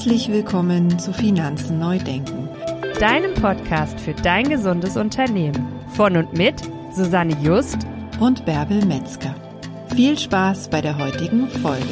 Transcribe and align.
Herzlich 0.00 0.32
willkommen 0.32 0.98
zu 0.98 1.12
Finanzen 1.12 1.78
neu 1.78 1.98
denken, 1.98 2.48
deinem 2.98 3.34
Podcast 3.34 4.00
für 4.00 4.14
dein 4.14 4.48
gesundes 4.48 4.96
Unternehmen. 4.96 5.68
Von 5.90 6.16
und 6.16 6.32
mit 6.32 6.54
Susanne 6.90 7.36
Just 7.42 7.76
und 8.18 8.46
Bärbel 8.46 8.82
Metzger. 8.86 9.34
Viel 9.94 10.18
Spaß 10.18 10.70
bei 10.70 10.80
der 10.80 10.96
heutigen 10.96 11.48
Folge. 11.48 11.84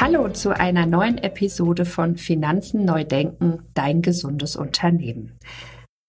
Hallo 0.00 0.30
zu 0.30 0.58
einer 0.58 0.86
neuen 0.86 1.18
Episode 1.18 1.84
von 1.84 2.16
Finanzen 2.16 2.86
neu 2.86 3.04
denken, 3.04 3.64
dein 3.74 4.00
gesundes 4.00 4.56
Unternehmen. 4.56 5.38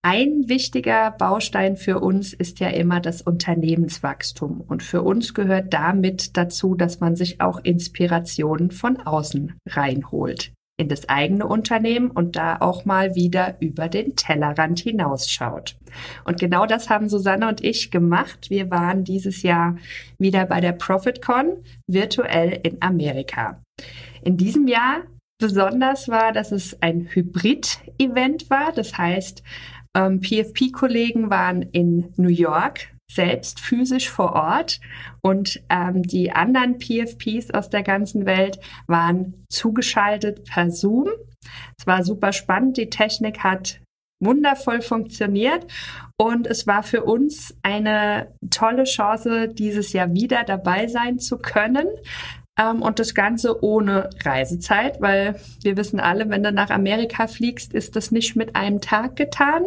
Ein 0.04 0.50
wichtiger 0.50 1.12
Baustein 1.12 1.78
für 1.78 2.00
uns 2.00 2.34
ist 2.34 2.60
ja 2.60 2.70
immer 2.70 3.00
das 3.00 3.22
Unternehmenswachstum. 3.22 4.62
Und 4.62 4.82
für 4.82 5.04
uns 5.04 5.36
gehört 5.36 5.74
damit 5.74 6.38
dazu, 6.38 6.74
dass 6.74 7.00
man 7.00 7.16
sich 7.16 7.40
auch 7.40 7.60
Inspirationen 7.64 8.72
von 8.72 8.98
außen 8.98 9.54
reinholt 9.68 10.54
in 10.78 10.90
das 10.90 11.08
eigene 11.08 11.46
Unternehmen 11.46 12.10
und 12.10 12.36
da 12.36 12.58
auch 12.60 12.86
mal 12.86 13.14
wieder 13.14 13.58
über 13.60 13.88
den 13.88 14.16
Tellerrand 14.16 14.80
hinausschaut. 14.80 15.78
Und 16.26 16.40
genau 16.40 16.66
das 16.66 16.90
haben 16.90 17.08
Susanne 17.08 17.48
und 17.48 17.64
ich 17.64 17.92
gemacht. 17.92 18.50
Wir 18.50 18.72
waren 18.72 19.04
dieses 19.04 19.44
Jahr 19.44 19.76
wieder 20.18 20.48
bei 20.48 20.60
der 20.60 20.72
ProfitCon 20.72 21.64
virtuell 21.86 22.60
in 22.64 22.82
Amerika. 22.82 23.62
In 24.24 24.38
diesem 24.38 24.68
Jahr 24.68 25.04
besonders 25.38 26.08
war, 26.08 26.32
dass 26.32 26.52
es 26.52 26.82
ein 26.82 27.08
Hybrid-Event 27.12 28.50
war. 28.50 28.72
Das 28.72 28.98
heißt, 28.98 29.44
ähm, 29.96 30.22
PFP-Kollegen 30.22 31.30
waren 31.30 31.62
in 31.62 32.14
New 32.18 32.30
York 32.30 32.92
selbst 33.12 33.60
physisch 33.60 34.10
vor 34.10 34.34
Ort 34.34 34.80
und 35.22 35.62
ähm, 35.70 36.04
die 36.04 36.32
anderen 36.32 36.78
PFPs 36.78 37.52
aus 37.52 37.70
der 37.70 37.84
ganzen 37.84 38.26
Welt 38.26 38.60
waren 38.88 39.46
zugeschaltet 39.50 40.46
per 40.46 40.72
Zoom. 40.72 41.10
Es 41.78 41.86
war 41.86 42.04
super 42.04 42.32
spannend. 42.32 42.78
Die 42.78 42.90
Technik 42.90 43.40
hat 43.40 43.82
wundervoll 44.22 44.82
funktioniert 44.82 45.66
und 46.18 46.48
es 46.48 46.68
war 46.68 46.84
für 46.84 47.04
uns 47.04 47.56
eine 47.64 48.34
tolle 48.50 48.84
Chance, 48.84 49.50
dieses 49.50 49.94
Jahr 49.94 50.14
wieder 50.14 50.44
dabei 50.44 50.88
sein 50.88 51.20
zu 51.20 51.38
können. 51.38 51.88
Ähm, 52.62 52.82
und 52.82 53.00
das 53.00 53.14
Ganze 53.14 53.64
ohne 53.64 54.10
Reisezeit, 54.24 55.02
weil 55.02 55.36
wir 55.64 55.78
wissen 55.78 56.00
alle, 56.00 56.30
wenn 56.30 56.44
du 56.44 56.52
nach 56.52 56.70
Amerika 56.70 57.28
fliegst, 57.28 57.74
ist 57.74 57.96
das 57.96 58.12
nicht 58.12 58.36
mit 58.36 58.56
einem 58.56 58.82
Tag 58.82 59.16
getan. 59.16 59.64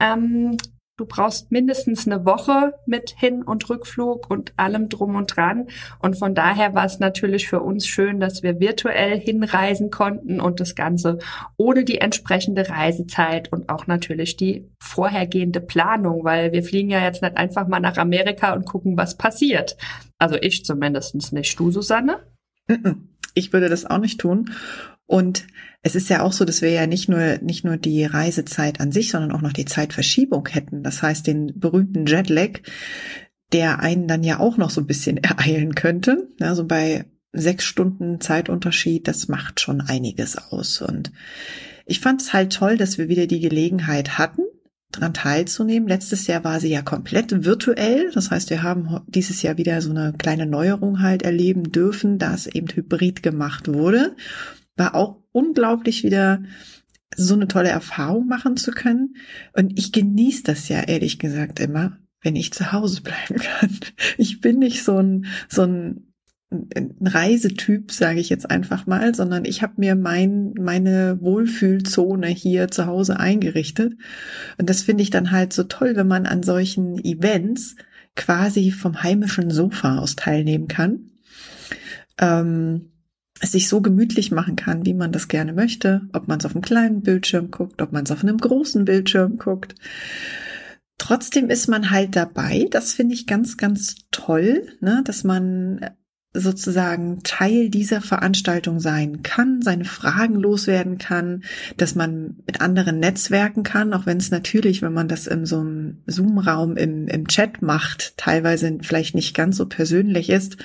Ähm, 0.00 0.56
Du 0.96 1.06
brauchst 1.06 1.50
mindestens 1.50 2.06
eine 2.06 2.24
Woche 2.24 2.74
mit 2.86 3.10
Hin- 3.18 3.42
und 3.42 3.68
Rückflug 3.68 4.30
und 4.30 4.52
allem 4.56 4.88
drum 4.88 5.16
und 5.16 5.36
dran. 5.36 5.66
Und 5.98 6.16
von 6.16 6.36
daher 6.36 6.72
war 6.74 6.84
es 6.84 7.00
natürlich 7.00 7.48
für 7.48 7.60
uns 7.62 7.84
schön, 7.84 8.20
dass 8.20 8.44
wir 8.44 8.60
virtuell 8.60 9.18
hinreisen 9.18 9.90
konnten 9.90 10.40
und 10.40 10.60
das 10.60 10.76
Ganze 10.76 11.18
ohne 11.56 11.82
die 11.84 11.98
entsprechende 11.98 12.68
Reisezeit 12.68 13.50
und 13.52 13.70
auch 13.70 13.88
natürlich 13.88 14.36
die 14.36 14.70
vorhergehende 14.78 15.60
Planung, 15.60 16.22
weil 16.22 16.52
wir 16.52 16.62
fliegen 16.62 16.90
ja 16.90 17.02
jetzt 17.02 17.22
nicht 17.22 17.36
einfach 17.36 17.66
mal 17.66 17.80
nach 17.80 17.96
Amerika 17.96 18.52
und 18.52 18.64
gucken, 18.64 18.96
was 18.96 19.16
passiert. 19.16 19.76
Also 20.18 20.36
ich 20.40 20.64
zumindest 20.64 21.32
nicht. 21.32 21.58
Du, 21.58 21.72
Susanne? 21.72 22.20
Ich 23.34 23.52
würde 23.52 23.68
das 23.68 23.84
auch 23.84 23.98
nicht 23.98 24.20
tun. 24.20 24.52
Und 25.06 25.48
es 25.84 25.94
ist 25.94 26.08
ja 26.08 26.22
auch 26.22 26.32
so, 26.32 26.46
dass 26.46 26.62
wir 26.62 26.70
ja 26.70 26.86
nicht 26.86 27.10
nur, 27.10 27.38
nicht 27.42 27.62
nur 27.62 27.76
die 27.76 28.06
Reisezeit 28.06 28.80
an 28.80 28.90
sich, 28.90 29.10
sondern 29.10 29.32
auch 29.32 29.42
noch 29.42 29.52
die 29.52 29.66
Zeitverschiebung 29.66 30.48
hätten. 30.48 30.82
Das 30.82 31.02
heißt, 31.02 31.26
den 31.26 31.52
berühmten 31.60 32.06
Jetlag, 32.06 32.60
der 33.52 33.80
einen 33.80 34.08
dann 34.08 34.24
ja 34.24 34.40
auch 34.40 34.56
noch 34.56 34.70
so 34.70 34.80
ein 34.80 34.86
bisschen 34.86 35.18
ereilen 35.22 35.74
könnte. 35.74 36.28
Also 36.40 36.66
bei 36.66 37.04
sechs 37.32 37.64
Stunden 37.64 38.18
Zeitunterschied, 38.20 39.06
das 39.06 39.28
macht 39.28 39.60
schon 39.60 39.82
einiges 39.82 40.38
aus. 40.38 40.80
Und 40.80 41.12
ich 41.84 42.00
fand 42.00 42.22
es 42.22 42.32
halt 42.32 42.54
toll, 42.54 42.78
dass 42.78 42.96
wir 42.96 43.08
wieder 43.08 43.26
die 43.26 43.40
Gelegenheit 43.40 44.16
hatten, 44.16 44.40
daran 44.90 45.12
teilzunehmen. 45.12 45.86
Letztes 45.86 46.26
Jahr 46.26 46.44
war 46.44 46.60
sie 46.60 46.70
ja 46.70 46.80
komplett 46.80 47.44
virtuell. 47.44 48.10
Das 48.14 48.30
heißt, 48.30 48.48
wir 48.48 48.62
haben 48.62 49.00
dieses 49.06 49.42
Jahr 49.42 49.58
wieder 49.58 49.82
so 49.82 49.90
eine 49.90 50.14
kleine 50.16 50.46
Neuerung 50.46 51.02
halt 51.02 51.24
erleben 51.24 51.72
dürfen, 51.72 52.18
da 52.18 52.32
es 52.32 52.46
eben 52.46 52.68
hybrid 52.68 53.22
gemacht 53.22 53.68
wurde 53.68 54.16
war 54.76 54.94
auch 54.94 55.18
unglaublich 55.34 56.04
wieder 56.04 56.42
so 57.16 57.34
eine 57.34 57.48
tolle 57.48 57.68
Erfahrung 57.68 58.26
machen 58.26 58.56
zu 58.56 58.70
können. 58.70 59.16
Und 59.52 59.78
ich 59.78 59.92
genieße 59.92 60.44
das 60.44 60.68
ja 60.68 60.80
ehrlich 60.80 61.18
gesagt 61.18 61.60
immer, 61.60 61.98
wenn 62.22 62.36
ich 62.36 62.52
zu 62.52 62.72
Hause 62.72 63.02
bleiben 63.02 63.36
kann. 63.36 63.70
Ich 64.16 64.40
bin 64.40 64.58
nicht 64.58 64.84
so 64.84 64.98
ein, 64.98 65.26
so 65.48 65.62
ein, 65.62 66.12
ein 66.50 66.96
Reisetyp, 67.00 67.90
sage 67.90 68.20
ich 68.20 68.28
jetzt 68.28 68.50
einfach 68.50 68.86
mal, 68.86 69.14
sondern 69.14 69.44
ich 69.44 69.62
habe 69.62 69.74
mir 69.76 69.96
mein, 69.96 70.54
meine 70.54 71.20
Wohlfühlzone 71.20 72.28
hier 72.28 72.68
zu 72.68 72.86
Hause 72.86 73.18
eingerichtet. 73.18 73.94
Und 74.58 74.70
das 74.70 74.82
finde 74.82 75.02
ich 75.02 75.10
dann 75.10 75.32
halt 75.32 75.52
so 75.52 75.64
toll, 75.64 75.96
wenn 75.96 76.08
man 76.08 76.26
an 76.26 76.42
solchen 76.42 77.04
Events 77.04 77.76
quasi 78.16 78.70
vom 78.70 79.02
heimischen 79.02 79.50
Sofa 79.50 79.98
aus 79.98 80.14
teilnehmen 80.14 80.68
kann. 80.68 81.10
Ähm, 82.18 82.92
es 83.40 83.52
sich 83.52 83.68
so 83.68 83.80
gemütlich 83.80 84.30
machen 84.30 84.56
kann, 84.56 84.86
wie 84.86 84.94
man 84.94 85.12
das 85.12 85.28
gerne 85.28 85.52
möchte, 85.52 86.02
ob 86.12 86.28
man 86.28 86.38
es 86.38 86.46
auf 86.46 86.54
einem 86.54 86.62
kleinen 86.62 87.02
Bildschirm 87.02 87.50
guckt, 87.50 87.82
ob 87.82 87.92
man 87.92 88.04
es 88.04 88.10
auf 88.10 88.22
einem 88.22 88.38
großen 88.38 88.84
Bildschirm 88.84 89.38
guckt. 89.38 89.74
Trotzdem 90.98 91.50
ist 91.50 91.68
man 91.68 91.90
halt 91.90 92.14
dabei. 92.16 92.68
Das 92.70 92.92
finde 92.92 93.14
ich 93.14 93.26
ganz, 93.26 93.56
ganz 93.56 93.96
toll, 94.10 94.66
ne? 94.80 95.02
dass 95.04 95.24
man 95.24 95.84
sozusagen 96.36 97.22
Teil 97.22 97.70
dieser 97.70 98.00
Veranstaltung 98.00 98.80
sein 98.80 99.22
kann, 99.22 99.62
seine 99.62 99.84
Fragen 99.84 100.34
loswerden 100.34 100.98
kann, 100.98 101.44
dass 101.76 101.94
man 101.94 102.36
mit 102.44 102.60
anderen 102.60 102.98
netzwerken 102.98 103.62
kann, 103.62 103.94
auch 103.94 104.04
wenn 104.04 104.16
es 104.16 104.32
natürlich, 104.32 104.82
wenn 104.82 104.92
man 104.92 105.06
das 105.06 105.28
in 105.28 105.46
so 105.46 105.60
einem 105.60 105.98
Zoom-Raum 106.06 106.76
im, 106.76 107.06
im 107.06 107.28
Chat 107.28 107.62
macht, 107.62 108.18
teilweise 108.18 108.78
vielleicht 108.82 109.14
nicht 109.14 109.36
ganz 109.36 109.56
so 109.56 109.66
persönlich 109.66 110.28
ist, 110.28 110.56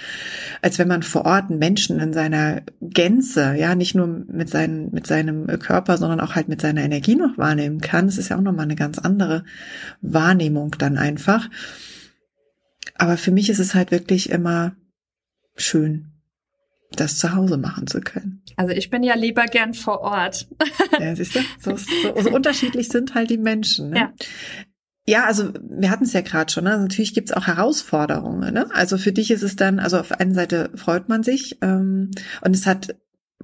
als 0.63 0.79
wenn 0.79 0.87
man 0.87 1.03
vor 1.03 1.25
Ort 1.25 1.51
Menschen 1.51 1.99
in 1.99 2.13
seiner 2.13 2.63
Gänze, 2.81 3.53
ja, 3.55 3.75
nicht 3.75 3.93
nur 3.93 4.07
mit, 4.07 4.49
seinen, 4.49 4.91
mit 4.91 5.05
seinem 5.05 5.45
Körper, 5.59 5.97
sondern 5.97 6.19
auch 6.19 6.33
halt 6.33 6.49
mit 6.49 6.61
seiner 6.61 6.81
Energie 6.81 7.15
noch 7.15 7.37
wahrnehmen 7.37 7.79
kann. 7.79 8.07
Das 8.07 8.17
ist 8.17 8.29
ja 8.29 8.37
auch 8.37 8.41
nochmal 8.41 8.65
eine 8.65 8.75
ganz 8.75 8.97
andere 8.97 9.43
Wahrnehmung 10.01 10.75
dann 10.79 10.97
einfach. 10.97 11.47
Aber 12.95 13.17
für 13.17 13.31
mich 13.31 13.51
ist 13.51 13.59
es 13.59 13.75
halt 13.75 13.91
wirklich 13.91 14.31
immer 14.31 14.73
schön, 15.61 16.11
das 16.91 17.17
zu 17.17 17.33
Hause 17.35 17.57
machen 17.57 17.87
zu 17.87 18.01
können. 18.01 18.41
Also 18.55 18.73
ich 18.73 18.89
bin 18.89 19.03
ja 19.03 19.15
lieber 19.15 19.45
gern 19.45 19.73
vor 19.73 20.01
Ort. 20.01 20.47
ja, 20.99 21.15
siehst 21.15 21.35
du? 21.35 21.39
So, 21.59 21.77
so, 21.77 22.21
so 22.21 22.29
unterschiedlich 22.31 22.89
sind 22.89 23.15
halt 23.15 23.29
die 23.29 23.37
Menschen. 23.37 23.91
Ne? 23.91 23.97
Ja. 23.97 24.13
Ja, 25.07 25.25
also 25.25 25.51
wir 25.67 25.89
hatten 25.89 26.03
es 26.03 26.13
ja 26.13 26.21
gerade 26.21 26.51
schon. 26.51 26.65
Ne? 26.65 26.71
Also 26.71 26.83
natürlich 26.83 27.15
gibt 27.15 27.31
es 27.31 27.35
auch 27.35 27.47
Herausforderungen. 27.47 28.53
Ne? 28.53 28.67
Also 28.73 28.99
für 28.99 29.11
dich 29.11 29.31
ist 29.31 29.41
es 29.41 29.55
dann, 29.55 29.79
also 29.79 29.97
auf 29.97 30.11
einer 30.11 30.35
Seite 30.35 30.69
freut 30.75 31.09
man 31.09 31.23
sich 31.23 31.57
ähm, 31.63 32.11
und 32.41 32.55
es 32.55 32.67
hat, 32.67 32.95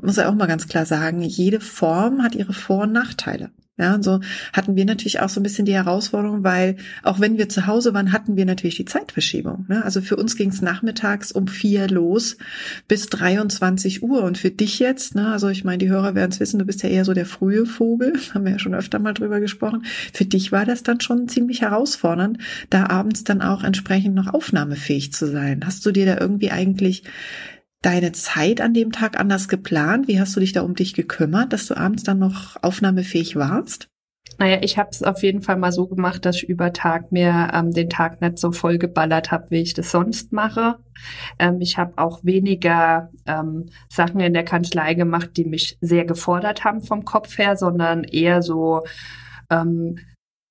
muss 0.02 0.18
ich 0.18 0.26
auch 0.26 0.36
mal 0.36 0.48
ganz 0.48 0.68
klar 0.68 0.86
sagen, 0.86 1.22
jede 1.22 1.60
Form 1.60 2.24
hat 2.24 2.36
ihre 2.36 2.54
Vor- 2.54 2.84
und 2.84 2.92
Nachteile. 2.92 3.52
Ja, 3.78 3.94
und 3.94 4.04
so 4.04 4.22
hatten 4.54 4.78
wir 4.78 4.86
natürlich 4.86 5.20
auch 5.20 5.28
so 5.28 5.42
ein 5.42 5.44
bisschen 5.44 5.66
die 5.66 5.74
Herausforderung, 5.74 6.46
weil 6.46 6.78
auch 7.04 7.20
wenn 7.20 7.38
wir 7.38 7.50
zu 7.50 7.68
Hause 7.68 7.94
waren, 7.94 8.14
hatten 8.14 8.38
wir 8.38 8.46
natürlich 8.46 8.78
die 8.78 8.86
Zeitverschiebung. 8.86 9.66
Ne? 9.68 9.84
Also 9.84 10.00
für 10.00 10.16
uns 10.16 10.38
ging 10.38 10.50
es 10.50 10.62
nachmittags 10.62 11.34
um 11.34 11.50
vier 11.50 11.90
los 11.90 12.38
bis 12.88 13.08
23 13.08 14.02
Uhr. 14.02 14.24
Und 14.24 14.38
für 14.38 14.50
dich 14.50 14.80
jetzt, 14.80 15.16
ne, 15.16 15.28
also 15.28 15.50
ich 15.50 15.66
meine, 15.66 15.80
die 15.80 15.90
Hörer 15.90 16.16
werden 16.16 16.32
es 16.32 16.40
wissen, 16.40 16.58
du 16.58 16.64
bist 16.64 16.84
ja 16.84 16.90
eher 16.90 17.04
so 17.04 17.14
der 17.14 17.26
frühe 17.26 17.66
Vogel, 17.66 18.14
haben 18.34 18.46
wir 18.46 18.54
ja 18.54 18.60
schon 18.60 18.76
öfter 18.76 18.98
mal 19.00 19.14
drüber 19.14 19.42
gesprochen. 19.42 19.84
Für 20.14 20.24
dich 20.24 20.54
war 20.54 20.64
das 20.64 20.84
dann 20.84 21.02
schon 21.02 21.28
ziemlich 21.28 21.60
herausfordernd, 21.60 22.38
da 22.70 22.86
abends 22.86 23.26
dann 23.26 23.42
auch 23.42 23.62
entsprechend 23.62 24.16
noch 24.16 24.34
aufnahmefähig 24.34 25.12
zu 25.12 25.30
sein. 25.30 25.66
Hast 25.66 25.86
du 25.86 25.92
dir 25.92 26.06
da 26.06 26.18
irgendwie 26.18 26.52
eigentlich 26.52 27.04
deine 27.86 28.12
Zeit 28.14 28.62
an 28.62 28.74
dem 28.74 28.92
Tag 28.92 29.20
anders 29.20 29.48
geplant? 29.48 30.08
Wie 30.08 30.20
hast 30.20 30.36
du 30.36 30.40
dich 30.40 30.54
da 30.54 30.62
um 30.62 30.76
dich 30.76 30.94
gekümmert, 30.94 31.54
dass 31.54 31.68
du 31.68 31.78
abends 31.78 32.04
dann 32.04 32.20
noch 32.20 32.58
aufnahmefähig 32.64 33.36
warst? 33.36 33.88
Naja, 34.38 34.58
ich 34.62 34.78
habe 34.78 34.90
es 34.92 35.04
auf 35.04 35.24
jeden 35.24 35.42
Fall 35.42 35.56
mal 35.56 35.72
so 35.72 35.88
gemacht, 35.88 36.26
dass 36.26 36.38
ich 36.38 36.50
über 36.50 36.74
Tag 36.74 37.12
mir 37.12 37.52
ähm, 37.54 37.72
den 37.72 37.90
Tag 37.90 38.22
nicht 38.22 38.40
so 38.40 38.52
voll 38.52 38.78
geballert 38.78 39.32
habe, 39.32 39.46
wie 39.50 39.62
ich 39.62 39.74
das 39.74 39.92
sonst 39.92 40.34
mache. 40.34 40.78
Ähm, 41.40 41.62
ich 41.62 41.78
habe 41.78 41.98
auch 41.98 42.24
weniger 42.24 43.12
ähm, 43.26 43.68
Sachen 43.88 44.20
in 44.20 44.34
der 44.34 44.44
Kanzlei 44.44 44.94
gemacht, 44.96 45.32
die 45.38 45.46
mich 45.46 45.78
sehr 45.80 46.06
gefordert 46.06 46.64
haben 46.64 46.82
vom 46.82 47.06
Kopf 47.06 47.38
her, 47.38 47.56
sondern 47.56 48.04
eher 48.04 48.42
so 48.42 48.84
ähm, 49.50 50.00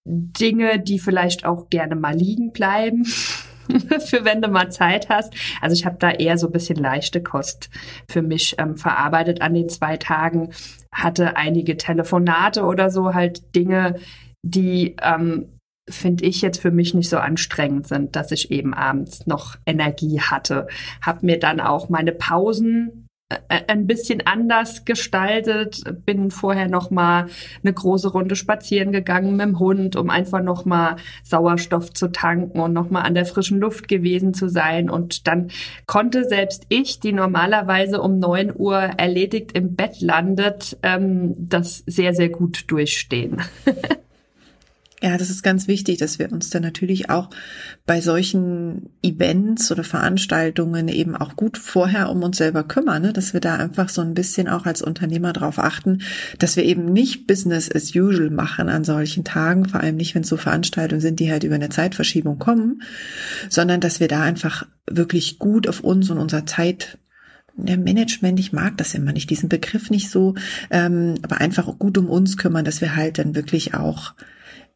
Dinge, 0.07 0.81
die 0.81 0.99
vielleicht 0.99 1.45
auch 1.45 1.69
gerne 1.69 1.97
mal 1.97 2.15
liegen 2.15 2.53
bleiben. 2.53 3.07
für 4.07 4.25
wenn 4.25 4.43
du 4.43 4.49
mal 4.49 4.71
Zeit 4.71 5.09
hast. 5.09 5.35
Also 5.61 5.75
ich 5.75 5.87
habe 5.87 5.97
da 5.99 6.11
eher 6.11 6.39
so 6.39 6.47
ein 6.47 6.53
bisschen 6.53 6.77
leichte 6.77 7.23
Kost 7.23 7.71
für 8.09 8.23
mich 8.23 8.57
ähm, 8.59 8.77
verarbeitet 8.77 9.43
an 9.43 9.55
den 9.55 9.69
zwei 9.69 9.97
Tagen, 9.97 10.51
hatte 10.93 11.37
einige 11.37 11.77
Telefonate 11.77 12.65
oder 12.65 12.91
so, 12.91 13.15
halt 13.15 13.55
Dinge, 13.55 13.97
die 14.43 14.97
ähm, 15.03 15.49
finde 15.89 16.25
ich 16.25 16.41
jetzt 16.41 16.61
für 16.61 16.71
mich 16.71 16.95
nicht 16.95 17.11
so 17.11 17.19
anstrengend 17.19 17.87
sind, 17.87 18.17
dass 18.17 18.31
ich 18.31 18.51
eben 18.51 18.73
abends 18.73 19.27
noch 19.27 19.57
Energie 19.67 20.21
hatte. 20.21 20.67
Hab 21.03 21.23
mir 21.23 21.39
dann 21.39 21.61
auch 21.61 21.89
meine 21.89 22.13
Pausen 22.13 23.04
ein 23.49 23.87
bisschen 23.87 24.27
anders 24.27 24.85
gestaltet. 24.85 25.83
Bin 26.05 26.31
vorher 26.31 26.69
noch 26.69 26.91
mal 26.91 27.27
eine 27.63 27.73
große 27.73 28.09
Runde 28.09 28.37
spazieren 28.37 28.93
gegangen 28.93 29.33
mit 29.33 29.47
dem 29.47 29.59
Hund, 29.59 29.97
um 29.97 30.11
einfach 30.11 30.43
noch 30.43 30.65
mal 30.65 30.97
Sauerstoff 31.23 31.93
zu 31.93 32.09
tanken 32.09 32.61
und 32.61 32.73
noch 32.73 32.91
mal 32.91 33.03
an 33.03 33.15
der 33.15 33.27
frischen 33.27 33.61
Luft 33.61 33.89
gewesen 33.89 34.35
zu 34.35 34.49
sein. 34.49 34.91
Und 34.91 35.27
dann 35.27 35.51
konnte 35.87 36.25
selbst 36.25 36.67
ich, 36.69 37.01
die 37.01 37.13
normalerweise 37.13 38.01
um 38.01 38.19
neun 38.19 38.53
Uhr 38.55 38.77
erledigt 38.77 39.53
im 39.53 39.75
Bett 39.75 40.01
landet, 40.01 40.77
ähm, 40.83 41.35
das 41.37 41.83
sehr 41.87 42.15
sehr 42.15 42.29
gut 42.29 42.71
durchstehen. 42.71 43.43
Ja, 45.05 45.19
das 45.19 45.29
ist 45.29 45.43
ganz 45.43 45.69
wichtig, 45.69 45.99
dass 45.99 46.19
wir 46.19 46.33
uns 46.33 46.49
dann 46.49 46.63
natürlich 46.63 47.11
auch 47.11 47.29
bei 47.85 48.01
solchen 48.01 48.89
Events 49.03 49.71
oder 49.71 49.85
Veranstaltungen 49.85 50.89
eben 50.89 51.15
auch 51.15 51.37
gut 51.37 51.59
vorher 51.59 52.09
um 52.09 52.23
uns 52.23 52.39
selber 52.39 52.63
kümmern, 52.63 53.03
ne? 53.03 53.13
dass 53.13 53.35
wir 53.35 53.41
da 53.41 53.57
einfach 53.57 53.91
so 53.91 54.01
ein 54.01 54.15
bisschen 54.15 54.49
auch 54.49 54.65
als 54.65 54.81
Unternehmer 54.81 55.35
darauf 55.35 55.59
achten, 55.59 56.01
dass 56.39 56.57
wir 56.57 56.65
eben 56.65 56.87
nicht 56.87 57.27
Business 57.27 57.71
as 57.71 57.95
usual 57.95 58.31
machen 58.31 58.71
an 58.71 58.83
solchen 58.83 59.25
Tagen, 59.25 59.69
vor 59.69 59.81
allem 59.81 59.97
nicht, 59.97 60.15
wenn 60.15 60.23
es 60.23 60.29
so 60.31 60.39
Veranstaltungen 60.39 61.03
sind, 61.03 61.21
die 61.21 61.31
halt 61.31 61.45
über 61.45 61.57
eine 61.57 61.69
Zeitverschiebung 61.69 62.39
kommen, 62.39 62.81
sondern 63.51 63.83
dass 63.83 64.01
wir 64.01 64.09
da 64.09 64.23
einfach 64.23 64.67
wirklich 64.91 65.39
gut 65.39 65.69
auf 65.69 65.81
uns 65.81 66.09
und 66.09 66.17
unser 66.17 66.47
Zeit 66.47 66.97
der 67.57 67.77
Management, 67.77 68.41
ich 68.41 68.55
mag 68.55 68.79
das 68.79 68.95
immer 68.95 69.13
nicht, 69.13 69.29
diesen 69.29 69.51
Begriff 69.51 69.91
nicht 69.91 70.09
so, 70.09 70.35
ähm, 70.71 71.17
aber 71.21 71.43
einfach 71.43 71.79
gut 71.79 71.99
um 71.99 72.09
uns 72.09 72.39
kümmern, 72.39 72.65
dass 72.65 72.81
wir 72.81 72.97
halt 72.97 73.19
dann 73.19 73.35
wirklich 73.35 73.75
auch 73.75 74.15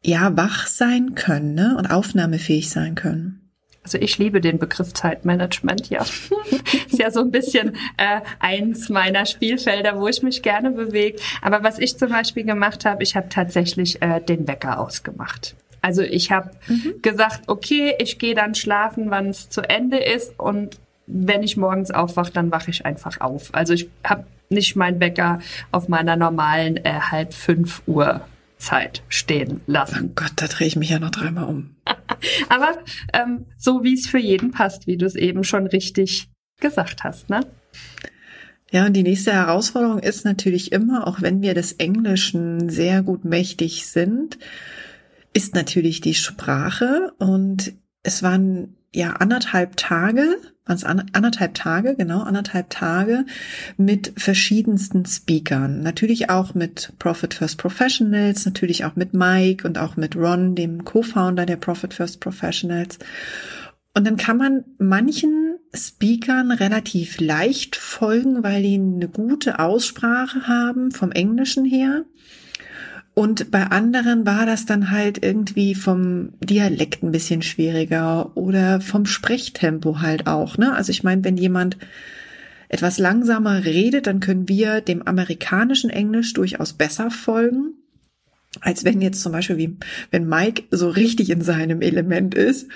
ja 0.03 0.35
wach 0.35 0.67
sein 0.67 1.15
können 1.15 1.55
ne? 1.55 1.75
und 1.77 1.87
aufnahmefähig 1.87 2.69
sein 2.69 2.95
können. 2.95 3.39
Also 3.83 3.97
ich 3.97 4.17
liebe 4.17 4.41
den 4.41 4.59
Begriff 4.59 4.93
Zeitmanagement, 4.93 5.89
ja. 5.89 6.01
ist 6.87 6.99
ja 6.99 7.11
so 7.11 7.21
ein 7.21 7.31
bisschen 7.31 7.75
äh, 7.97 8.21
eins 8.39 8.89
meiner 8.89 9.25
Spielfelder, 9.25 9.99
wo 9.99 10.07
ich 10.07 10.21
mich 10.21 10.41
gerne 10.41 10.71
bewege. 10.71 11.19
Aber 11.41 11.63
was 11.63 11.79
ich 11.79 11.97
zum 11.97 12.09
Beispiel 12.09 12.43
gemacht 12.43 12.85
habe, 12.85 13.03
ich 13.03 13.15
habe 13.15 13.29
tatsächlich 13.29 14.01
äh, 14.01 14.19
den 14.19 14.47
Wecker 14.47 14.79
ausgemacht. 14.79 15.55
Also 15.81 16.01
ich 16.01 16.31
habe 16.31 16.51
mhm. 16.67 17.01
gesagt, 17.01 17.43
okay, 17.47 17.95
ich 17.99 18.19
gehe 18.19 18.35
dann 18.35 18.53
schlafen, 18.53 19.09
wann 19.09 19.29
es 19.29 19.49
zu 19.49 19.61
Ende 19.61 19.97
ist 19.97 20.37
und 20.37 20.77
wenn 21.07 21.41
ich 21.41 21.57
morgens 21.57 21.89
aufwache, 21.89 22.31
dann 22.31 22.51
wache 22.51 22.69
ich 22.69 22.85
einfach 22.85 23.19
auf. 23.21 23.49
Also 23.55 23.73
ich 23.73 23.89
habe 24.03 24.25
nicht 24.49 24.75
meinen 24.75 24.99
Wecker 24.99 25.39
auf 25.71 25.87
meiner 25.87 26.15
normalen 26.15 26.77
äh, 26.77 26.99
halb 26.99 27.33
fünf 27.33 27.81
Uhr 27.87 28.21
Zeit 28.59 29.03
stehen 29.07 29.61
lassen. 29.65 30.09
Oh 30.09 30.13
Gott, 30.15 30.33
da 30.35 30.47
drehe 30.47 30.67
ich 30.67 30.75
mich 30.75 30.89
ja 30.89 30.99
noch 30.99 31.11
dreimal 31.11 31.45
um. 31.45 31.75
Aber 32.49 32.77
ähm, 33.13 33.45
so 33.57 33.83
wie 33.83 33.93
es 33.93 34.07
für 34.07 34.19
jeden 34.19 34.51
passt, 34.51 34.85
wie 34.85 34.97
du 34.97 35.05
es 35.05 35.15
eben 35.15 35.43
schon 35.43 35.65
richtig 35.65 36.29
gesagt 36.59 37.03
hast, 37.03 37.29
ne? 37.29 37.41
Ja, 38.71 38.85
und 38.85 38.93
die 38.93 39.03
nächste 39.03 39.33
Herausforderung 39.33 39.97
ist 39.99 40.25
natürlich 40.25 40.71
immer, 40.71 41.07
auch 41.07 41.21
wenn 41.21 41.41
wir 41.41 41.55
des 41.55 41.73
Englischen 41.73 42.69
sehr 42.69 43.01
gut 43.01 43.25
mächtig 43.25 43.87
sind, 43.87 44.37
ist 45.33 45.55
natürlich 45.55 46.01
die 46.01 46.13
Sprache. 46.13 47.13
Und 47.17 47.73
es 48.03 48.21
waren 48.21 48.75
ja 48.93 49.13
anderthalb 49.13 49.77
Tage, 49.77 50.37
es 50.65 50.83
anderthalb 50.83 51.55
Tage, 51.55 51.95
genau, 51.95 52.21
anderthalb 52.21 52.69
Tage 52.69 53.25
mit 53.77 54.13
verschiedensten 54.17 55.05
Speakern. 55.05 55.81
Natürlich 55.81 56.29
auch 56.29 56.53
mit 56.53 56.93
Profit 56.99 57.33
First 57.33 57.57
Professionals, 57.57 58.45
natürlich 58.45 58.85
auch 58.85 58.95
mit 58.95 59.13
Mike 59.13 59.67
und 59.67 59.79
auch 59.79 59.97
mit 59.97 60.15
Ron, 60.15 60.55
dem 60.55 60.85
Co-Founder 60.85 61.45
der 61.47 61.57
Profit 61.57 61.93
First 61.93 62.19
Professionals. 62.19 62.99
Und 63.95 64.05
dann 64.05 64.17
kann 64.17 64.37
man 64.37 64.63
manchen 64.77 65.55
Speakern 65.73 66.51
relativ 66.51 67.19
leicht 67.19 67.75
folgen, 67.75 68.43
weil 68.43 68.61
die 68.61 68.75
eine 68.75 69.07
gute 69.07 69.59
Aussprache 69.59 70.47
haben 70.47 70.91
vom 70.91 71.11
Englischen 71.11 71.65
her. 71.65 72.05
Und 73.19 73.51
bei 73.51 73.63
anderen 73.65 74.25
war 74.25 74.45
das 74.45 74.65
dann 74.65 74.91
halt 74.91 75.21
irgendwie 75.21 75.75
vom 75.75 76.29
Dialekt 76.39 77.03
ein 77.03 77.11
bisschen 77.11 77.41
schwieriger 77.41 78.31
oder 78.37 78.79
vom 78.79 79.05
Sprechtempo 79.05 79.99
halt 79.99 80.25
auch. 80.25 80.57
Ne? 80.57 80.73
Also 80.73 80.91
ich 80.91 81.03
meine, 81.03 81.21
wenn 81.25 81.35
jemand 81.35 81.75
etwas 82.69 82.97
langsamer 82.97 83.65
redet, 83.65 84.07
dann 84.07 84.21
können 84.21 84.47
wir 84.47 84.79
dem 84.79 85.05
amerikanischen 85.05 85.89
Englisch 85.89 86.31
durchaus 86.31 86.71
besser 86.71 87.11
folgen, 87.11 87.73
als 88.61 88.85
wenn 88.85 89.01
jetzt 89.01 89.19
zum 89.19 89.33
Beispiel 89.33 89.57
wie 89.57 89.75
wenn 90.11 90.25
Mike 90.25 90.63
so 90.71 90.87
richtig 90.87 91.29
in 91.29 91.41
seinem 91.41 91.81
Element 91.81 92.35
ist. 92.35 92.69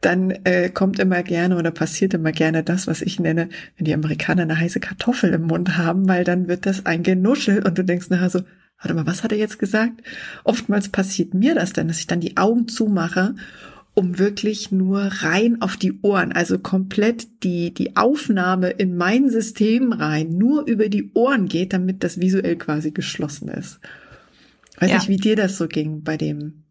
Dann 0.00 0.30
äh, 0.44 0.70
kommt 0.70 1.00
immer 1.00 1.24
gerne 1.24 1.56
oder 1.56 1.72
passiert 1.72 2.14
immer 2.14 2.30
gerne 2.30 2.62
das, 2.62 2.86
was 2.86 3.02
ich 3.02 3.18
nenne, 3.18 3.48
wenn 3.76 3.86
die 3.86 3.94
Amerikaner 3.94 4.42
eine 4.42 4.56
heiße 4.56 4.78
Kartoffel 4.78 5.34
im 5.34 5.42
Mund 5.42 5.76
haben, 5.76 6.06
weil 6.06 6.22
dann 6.22 6.46
wird 6.46 6.64
das 6.64 6.86
ein 6.86 7.02
Genuschel 7.02 7.66
und 7.66 7.76
du 7.76 7.82
denkst 7.82 8.08
nachher 8.10 8.30
so, 8.30 8.42
warte 8.78 8.94
mal, 8.94 9.06
was 9.06 9.22
hat 9.22 9.32
er 9.32 9.38
jetzt 9.38 9.58
gesagt? 9.58 10.02
Oftmals 10.44 10.88
passiert 10.88 11.34
mir 11.34 11.54
das 11.54 11.72
dann, 11.72 11.88
dass 11.88 11.98
ich 11.98 12.06
dann 12.06 12.20
die 12.20 12.36
Augen 12.36 12.68
zumache, 12.68 13.34
um 13.94 14.18
wirklich 14.18 14.72
nur 14.72 15.00
rein 15.00 15.62
auf 15.62 15.76
die 15.76 16.00
Ohren, 16.02 16.32
also 16.32 16.58
komplett 16.58 17.44
die, 17.44 17.72
die 17.72 17.96
Aufnahme 17.96 18.70
in 18.70 18.96
mein 18.96 19.30
System 19.30 19.92
rein, 19.92 20.36
nur 20.36 20.66
über 20.66 20.88
die 20.88 21.12
Ohren 21.14 21.46
geht, 21.46 21.72
damit 21.72 22.02
das 22.02 22.18
visuell 22.18 22.56
quasi 22.56 22.90
geschlossen 22.90 23.48
ist. 23.48 23.78
Weiß 24.78 24.90
ja. 24.90 24.96
nicht, 24.96 25.08
wie 25.08 25.16
dir 25.16 25.36
das 25.36 25.56
so 25.56 25.68
ging 25.68 26.02
bei 26.02 26.16
dem 26.16 26.63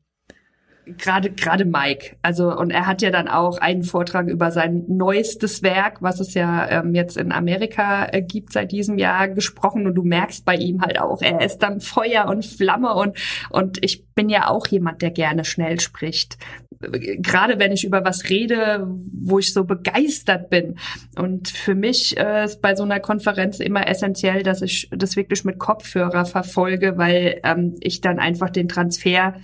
gerade 0.86 1.32
gerade 1.32 1.66
Mike. 1.66 2.18
Also 2.22 2.56
und 2.56 2.72
er 2.72 2.86
hat 2.86 3.02
ja 3.02 3.10
dann 3.10 3.28
auch 3.28 3.58
einen 3.58 3.84
Vortrag 3.84 4.28
über 4.28 4.52
sein 4.52 4.84
neuestes 4.88 5.64
Werk, 5.64 6.02
was 6.02 6.20
es 6.20 6.34
ja 6.34 6.70
ähm, 6.70 6.94
jetzt 6.94 7.18
in 7.18 7.32
Amerika 7.32 8.08
äh, 8.12 8.22
gibt 8.22 8.52
seit 8.54 8.72
diesem 8.72 8.98
Jahr 8.98 9.30
gesprochen 9.30 9.88
und 9.88 9.96
du 9.96 10.04
merkst 10.04 10.46
bei 10.46 10.56
ihm 10.56 10.82
halt 10.82 11.00
auch, 11.00 11.22
er 11.22 11.42
ist 11.42 11.60
dann 11.60 11.80
Feuer 11.80 12.26
und 12.28 12.46
Flamme 12.46 12.94
und 12.94 13.18
und 13.50 13.84
ich 13.84 14.06
bin 14.14 14.30
ja 14.30 14.48
auch 14.50 14.68
jemand, 14.68 15.02
der 15.02 15.12
gerne 15.12 15.46
schnell 15.46 15.80
spricht. 15.80 16.38
Gerade 16.80 17.60
wenn 17.60 17.72
ich 17.72 17.86
über 17.86 18.04
was 18.04 18.30
rede, 18.30 18.86
wo 19.14 19.40
ich 19.40 19.54
so 19.54 19.64
begeistert 19.64 20.50
bin. 20.50 20.76
Und 21.16 21.48
für 21.48 21.76
mich 21.76 22.18
äh, 22.18 22.44
ist 22.44 22.62
bei 22.62 22.76
so 22.76 22.84
einer 22.84 23.00
Konferenz 23.00 23.60
immer 23.60 23.88
essentiell, 23.88 24.44
dass 24.44 24.62
ich 24.62 24.90
das 24.92 25.16
wirklich 25.16 25.46
mit 25.46 25.60
Kopfhörer 25.60 26.26
verfolge, 26.26 26.98
weil 26.98 27.40
ähm, 27.44 27.78
ich 27.80 28.02
dann 28.02 28.20
einfach 28.20 28.50
den 28.50 28.68
Transfer 28.68 29.36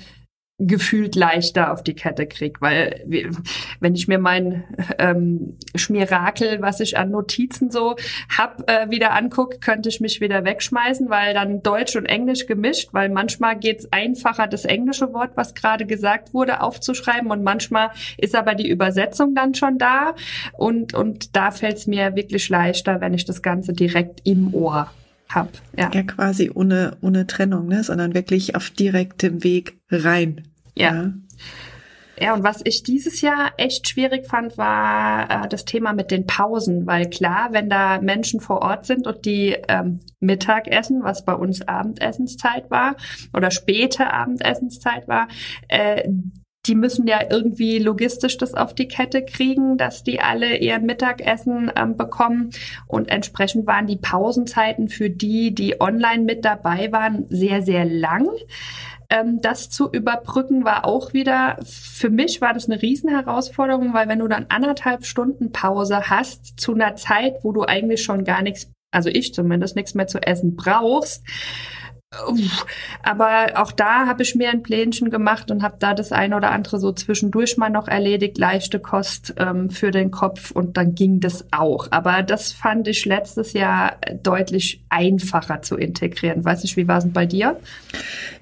gefühlt 0.59 1.15
leichter 1.15 1.71
auf 1.71 1.83
die 1.83 1.95
Kette 1.95 2.27
krieg, 2.27 2.61
weil 2.61 3.03
wenn 3.79 3.95
ich 3.95 4.07
mir 4.07 4.19
mein 4.19 4.65
ähm, 4.97 5.57
Schmirakel, 5.73 6.61
was 6.61 6.81
ich 6.81 6.97
an 6.97 7.11
Notizen 7.11 7.71
so 7.71 7.95
hab, 8.37 8.69
äh, 8.69 8.89
wieder 8.89 9.13
anguck, 9.13 9.61
könnte 9.61 9.87
ich 9.87 10.01
mich 10.01 10.19
wieder 10.19 10.43
wegschmeißen, 10.43 11.09
weil 11.09 11.33
dann 11.33 11.63
Deutsch 11.63 11.95
und 11.95 12.05
Englisch 12.05 12.45
gemischt, 12.45 12.89
weil 12.91 13.09
manchmal 13.09 13.57
geht's 13.57 13.91
einfacher, 13.91 14.47
das 14.47 14.65
englische 14.65 15.13
Wort, 15.13 15.31
was 15.35 15.55
gerade 15.55 15.85
gesagt 15.85 16.33
wurde, 16.33 16.61
aufzuschreiben 16.61 17.31
und 17.31 17.41
manchmal 17.41 17.91
ist 18.17 18.35
aber 18.35 18.53
die 18.53 18.69
Übersetzung 18.69 19.35
dann 19.35 19.55
schon 19.55 19.77
da 19.77 20.13
und 20.53 20.93
und 20.93 21.35
da 21.37 21.51
fällt's 21.51 21.87
mir 21.87 22.15
wirklich 22.15 22.49
leichter, 22.49 22.99
wenn 22.99 23.13
ich 23.13 23.23
das 23.23 23.41
Ganze 23.41 23.71
direkt 23.71 24.21
im 24.25 24.53
Ohr 24.53 24.91
hab. 25.29 25.49
Ja. 25.77 25.91
ja, 25.93 26.03
quasi 26.03 26.51
ohne, 26.53 26.97
ohne 27.01 27.27
Trennung, 27.27 27.67
ne? 27.67 27.83
sondern 27.83 28.13
wirklich 28.13 28.55
auf 28.55 28.69
direktem 28.69 29.43
Weg 29.43 29.79
rein. 29.89 30.47
Ja. 30.75 30.93
ja. 30.93 31.13
Ja, 32.21 32.33
und 32.33 32.43
was 32.43 32.59
ich 32.65 32.83
dieses 32.83 33.21
Jahr 33.21 33.53
echt 33.55 33.87
schwierig 33.87 34.27
fand, 34.27 34.57
war 34.57 35.45
äh, 35.45 35.47
das 35.47 35.63
Thema 35.63 35.93
mit 35.93 36.11
den 36.11 36.27
Pausen, 36.27 36.85
weil 36.85 37.09
klar, 37.09 37.49
wenn 37.51 37.69
da 37.69 38.01
Menschen 38.01 38.41
vor 38.41 38.61
Ort 38.61 38.85
sind 38.85 39.07
und 39.07 39.23
die 39.25 39.55
ähm, 39.69 40.01
Mittag 40.19 40.67
essen, 40.67 41.01
was 41.01 41.23
bei 41.23 41.33
uns 41.33 41.65
Abendessenszeit 41.65 42.69
war 42.69 42.97
oder 43.33 43.51
späte 43.51 44.11
Abendessenszeit 44.11 45.07
war, 45.07 45.29
äh, 45.69 46.09
die 46.69 46.75
müssen 46.75 47.07
ja 47.07 47.19
irgendwie 47.27 47.79
logistisch 47.79 48.37
das 48.37 48.53
auf 48.53 48.75
die 48.75 48.87
Kette 48.87 49.23
kriegen, 49.23 49.77
dass 49.77 50.03
die 50.03 50.21
alle 50.21 50.57
ihr 50.57 50.79
Mittagessen 50.79 51.71
ähm, 51.75 51.97
bekommen. 51.97 52.51
Und 52.85 53.09
entsprechend 53.09 53.65
waren 53.65 53.87
die 53.87 53.97
Pausenzeiten 53.97 54.87
für 54.87 55.09
die, 55.09 55.53
die 55.53 55.81
online 55.81 56.23
mit 56.23 56.45
dabei 56.45 56.91
waren, 56.91 57.25
sehr, 57.27 57.63
sehr 57.63 57.85
lang. 57.85 58.29
Ähm, 59.09 59.39
das 59.41 59.71
zu 59.71 59.89
überbrücken 59.91 60.63
war 60.63 60.85
auch 60.85 61.11
wieder, 61.13 61.57
für 61.63 62.11
mich 62.11 62.39
war 62.39 62.53
das 62.53 62.69
eine 62.69 62.79
Riesenherausforderung, 62.79 63.95
weil 63.95 64.07
wenn 64.07 64.19
du 64.19 64.27
dann 64.27 64.45
anderthalb 64.49 65.05
Stunden 65.05 65.51
Pause 65.51 66.11
hast 66.11 66.59
zu 66.59 66.75
einer 66.75 66.95
Zeit, 66.95 67.37
wo 67.41 67.51
du 67.51 67.63
eigentlich 67.63 68.03
schon 68.03 68.25
gar 68.25 68.43
nichts, 68.43 68.71
also 68.91 69.09
ich 69.09 69.33
zumindest 69.33 69.75
nichts 69.75 69.95
mehr 69.95 70.05
zu 70.05 70.21
essen 70.21 70.55
brauchst, 70.55 71.23
Aber 73.03 73.51
auch 73.55 73.71
da 73.71 74.07
habe 74.07 74.23
ich 74.23 74.33
mir 74.33 74.49
ein 74.49 74.63
Plänchen 74.63 75.11
gemacht 75.11 75.51
und 75.51 75.61
habe 75.61 75.75
da 75.79 75.93
das 75.93 76.11
eine 76.11 76.35
oder 76.35 76.49
andere 76.49 76.79
so 76.79 76.91
zwischendurch 76.91 77.55
mal 77.57 77.69
noch 77.69 77.87
erledigt, 77.87 78.39
leichte 78.39 78.79
Kost 78.79 79.35
ähm, 79.37 79.69
für 79.69 79.91
den 79.91 80.09
Kopf 80.09 80.49
und 80.49 80.75
dann 80.77 80.95
ging 80.95 81.19
das 81.19 81.45
auch. 81.51 81.87
Aber 81.91 82.23
das 82.23 82.51
fand 82.51 82.87
ich 82.87 83.05
letztes 83.05 83.53
Jahr 83.53 83.97
deutlich 84.23 84.81
einfacher 84.89 85.61
zu 85.61 85.77
integrieren. 85.77 86.43
Weiß 86.43 86.63
nicht, 86.63 86.77
wie 86.77 86.87
war 86.87 86.97
es 86.97 87.07
bei 87.13 87.27
dir? 87.27 87.59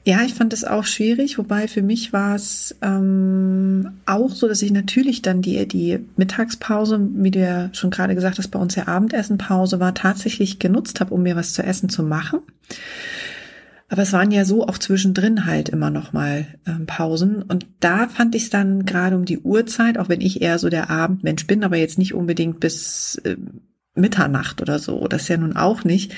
Ja, 0.06 0.22
ich 0.22 0.34
fand 0.34 0.54
es 0.54 0.64
auch 0.64 0.86
schwierig, 0.86 1.38
wobei 1.38 1.68
für 1.68 1.82
mich 1.82 2.14
war 2.14 2.36
es 2.36 2.74
ähm, 2.82 3.98
auch 4.06 4.30
so, 4.30 4.48
dass 4.48 4.62
ich 4.62 4.72
natürlich 4.72 5.22
dann 5.22 5.42
die, 5.42 5.68
die 5.68 6.00
Mittagspause, 6.16 7.06
wie 7.16 7.32
du 7.32 7.40
ja 7.40 7.70
schon 7.74 7.90
gerade 7.90 8.16
gesagt 8.16 8.38
hast, 8.38 8.48
bei 8.48 8.60
uns 8.60 8.76
ja 8.76 8.88
Abendessenpause 8.88 9.82
war, 9.82 9.94
tatsächlich 9.94 10.58
genutzt 10.58 11.02
habe, 11.02 11.14
um 11.14 11.24
mir 11.24 11.36
was 11.36 11.52
zu 11.52 11.64
essen 11.64 11.90
zu 11.90 12.04
machen. 12.04 12.40
Aber 13.90 14.02
es 14.02 14.12
waren 14.12 14.32
ja 14.32 14.44
so 14.44 14.68
auch 14.68 14.78
zwischendrin 14.78 15.46
halt 15.46 15.70
immer 15.70 15.90
noch 15.90 16.12
mal 16.12 16.46
ähm, 16.66 16.86
Pausen. 16.86 17.42
Und 17.42 17.66
da 17.80 18.08
fand 18.08 18.36
ich 18.36 18.44
es 18.44 18.50
dann 18.50 18.86
gerade 18.86 19.16
um 19.16 19.26
die 19.26 19.40
Uhrzeit, 19.40 19.98
auch 19.98 20.10
wenn 20.10 20.22
ich 20.22 20.42
eher 20.42 20.60
so 20.60 20.70
der 20.70 20.90
Abendmensch 20.90 21.48
bin, 21.48 21.64
aber 21.64 21.78
jetzt 21.78 21.98
nicht 21.98 22.14
unbedingt 22.14 22.60
bis 22.60 23.16
äh, 23.24 23.38
Mitternacht 23.96 24.62
oder 24.62 24.80
so, 24.80 25.08
das 25.08 25.28
ja 25.28 25.38
nun 25.38 25.56
auch 25.56 25.84
nicht, 25.84 26.14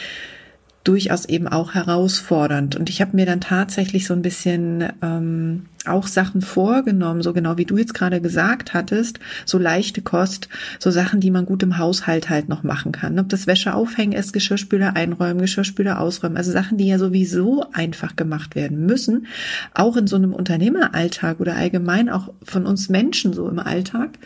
durchaus 0.89 1.25
eben 1.25 1.47
auch 1.47 1.75
herausfordernd. 1.75 2.75
Und 2.75 2.89
ich 2.89 2.99
habe 2.99 3.15
mir 3.15 3.27
dann 3.27 3.41
tatsächlich 3.41 4.07
so 4.07 4.15
ein 4.15 4.23
bisschen 4.23 4.91
ähm, 5.03 5.67
auch 5.85 6.07
Sachen 6.07 6.41
vorgenommen, 6.41 7.21
so 7.21 7.31
genau 7.31 7.57
wie 7.57 7.65
du 7.65 7.77
jetzt 7.77 7.93
gerade 7.93 8.19
gesagt 8.21 8.73
hattest, 8.73 9.19
so 9.45 9.59
leichte 9.59 10.01
Kost, 10.01 10.49
so 10.79 10.89
Sachen, 10.89 11.19
die 11.19 11.29
man 11.29 11.45
gut 11.45 11.61
im 11.61 11.77
Haushalt 11.77 12.29
halt 12.31 12.49
noch 12.49 12.63
machen 12.63 12.91
kann. 12.91 13.19
Ob 13.19 13.29
das 13.29 13.45
Wäsche 13.45 13.75
aufhängen 13.75 14.13
ist, 14.13 14.33
Geschirrspüler 14.33 14.95
einräumen, 14.95 15.41
Geschirrspüler 15.41 15.99
ausräumen, 16.01 16.37
also 16.37 16.51
Sachen, 16.51 16.79
die 16.79 16.87
ja 16.87 16.97
sowieso 16.97 17.65
einfach 17.71 18.15
gemacht 18.15 18.55
werden 18.55 18.87
müssen, 18.87 19.27
auch 19.75 19.95
in 19.95 20.07
so 20.07 20.15
einem 20.15 20.33
Unternehmeralltag 20.33 21.39
oder 21.39 21.55
allgemein 21.55 22.09
auch 22.09 22.33
von 22.41 22.65
uns 22.65 22.89
Menschen 22.89 23.33
so 23.33 23.47
im 23.47 23.59
Alltag. 23.59 24.17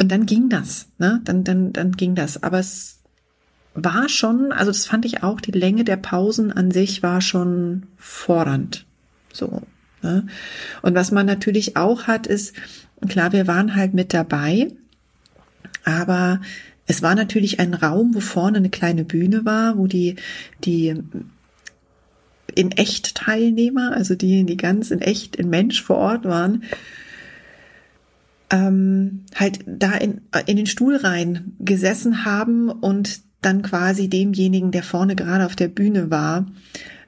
Und 0.00 0.10
dann 0.10 0.26
ging 0.26 0.48
das, 0.48 0.88
ne? 0.98 1.20
Dann, 1.24 1.44
dann, 1.44 1.72
dann 1.72 1.92
ging 1.92 2.16
das. 2.16 2.42
Aber 2.42 2.58
es 2.58 3.03
war 3.74 4.08
schon, 4.08 4.52
also 4.52 4.70
das 4.70 4.86
fand 4.86 5.04
ich 5.04 5.22
auch, 5.22 5.40
die 5.40 5.50
Länge 5.50 5.84
der 5.84 5.96
Pausen 5.96 6.52
an 6.52 6.70
sich 6.70 7.02
war 7.02 7.20
schon 7.20 7.84
fordernd. 7.96 8.86
So. 9.32 9.62
Ne? 10.02 10.26
Und 10.82 10.94
was 10.94 11.10
man 11.10 11.26
natürlich 11.26 11.76
auch 11.76 12.04
hat, 12.04 12.26
ist, 12.26 12.54
klar, 13.08 13.32
wir 13.32 13.46
waren 13.46 13.74
halt 13.74 13.94
mit 13.94 14.14
dabei, 14.14 14.68
aber 15.84 16.40
es 16.86 17.02
war 17.02 17.14
natürlich 17.14 17.60
ein 17.60 17.74
Raum, 17.74 18.14
wo 18.14 18.20
vorne 18.20 18.58
eine 18.58 18.70
kleine 18.70 19.04
Bühne 19.04 19.44
war, 19.44 19.76
wo 19.76 19.86
die, 19.86 20.16
die 20.64 20.94
in 22.54 22.70
echt 22.72 23.14
Teilnehmer, 23.14 23.92
also 23.92 24.14
die, 24.14 24.44
die 24.44 24.56
ganz 24.56 24.90
in 24.90 25.00
echt, 25.00 25.36
in 25.36 25.48
Mensch 25.50 25.82
vor 25.82 25.96
Ort 25.96 26.24
waren, 26.24 26.64
ähm, 28.50 29.24
halt 29.34 29.60
da 29.66 29.92
in, 29.92 30.20
in 30.46 30.56
den 30.56 30.66
Stuhl 30.66 30.96
rein 30.96 31.54
gesessen 31.58 32.24
haben 32.24 32.68
und 32.68 33.22
dann 33.44 33.62
quasi 33.62 34.08
demjenigen, 34.08 34.70
der 34.70 34.82
vorne 34.82 35.16
gerade 35.16 35.46
auf 35.46 35.56
der 35.56 35.68
Bühne 35.68 36.10
war, 36.10 36.46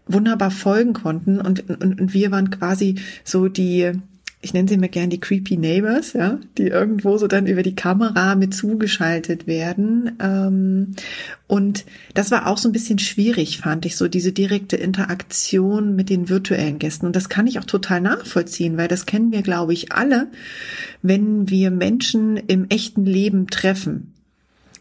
wunderbar 0.06 0.50
folgen 0.50 0.92
konnten. 0.92 1.40
Und, 1.40 1.68
und, 1.68 2.00
und 2.00 2.14
wir 2.14 2.30
waren 2.30 2.50
quasi 2.50 2.96
so 3.24 3.48
die, 3.48 3.92
ich 4.40 4.54
nenne 4.54 4.68
sie 4.68 4.76
mir 4.76 4.88
gern 4.88 5.10
die 5.10 5.18
creepy 5.18 5.56
neighbors, 5.56 6.12
ja, 6.12 6.38
die 6.56 6.68
irgendwo 6.68 7.18
so 7.18 7.26
dann 7.26 7.46
über 7.46 7.62
die 7.62 7.74
Kamera 7.74 8.36
mit 8.36 8.54
zugeschaltet 8.54 9.46
werden. 9.46 10.16
Ähm, 10.20 10.94
und 11.48 11.84
das 12.14 12.30
war 12.30 12.46
auch 12.46 12.58
so 12.58 12.68
ein 12.68 12.72
bisschen 12.72 12.98
schwierig, 12.98 13.58
fand 13.58 13.86
ich, 13.86 13.96
so 13.96 14.06
diese 14.08 14.32
direkte 14.32 14.76
Interaktion 14.76 15.96
mit 15.96 16.10
den 16.10 16.28
virtuellen 16.28 16.78
Gästen. 16.78 17.06
Und 17.06 17.16
das 17.16 17.28
kann 17.28 17.46
ich 17.46 17.58
auch 17.58 17.64
total 17.64 18.00
nachvollziehen, 18.00 18.76
weil 18.76 18.88
das 18.88 19.06
kennen 19.06 19.32
wir, 19.32 19.42
glaube 19.42 19.72
ich, 19.72 19.92
alle, 19.92 20.28
wenn 21.02 21.48
wir 21.48 21.70
Menschen 21.70 22.36
im 22.36 22.66
echten 22.68 23.04
Leben 23.04 23.48
treffen 23.48 24.12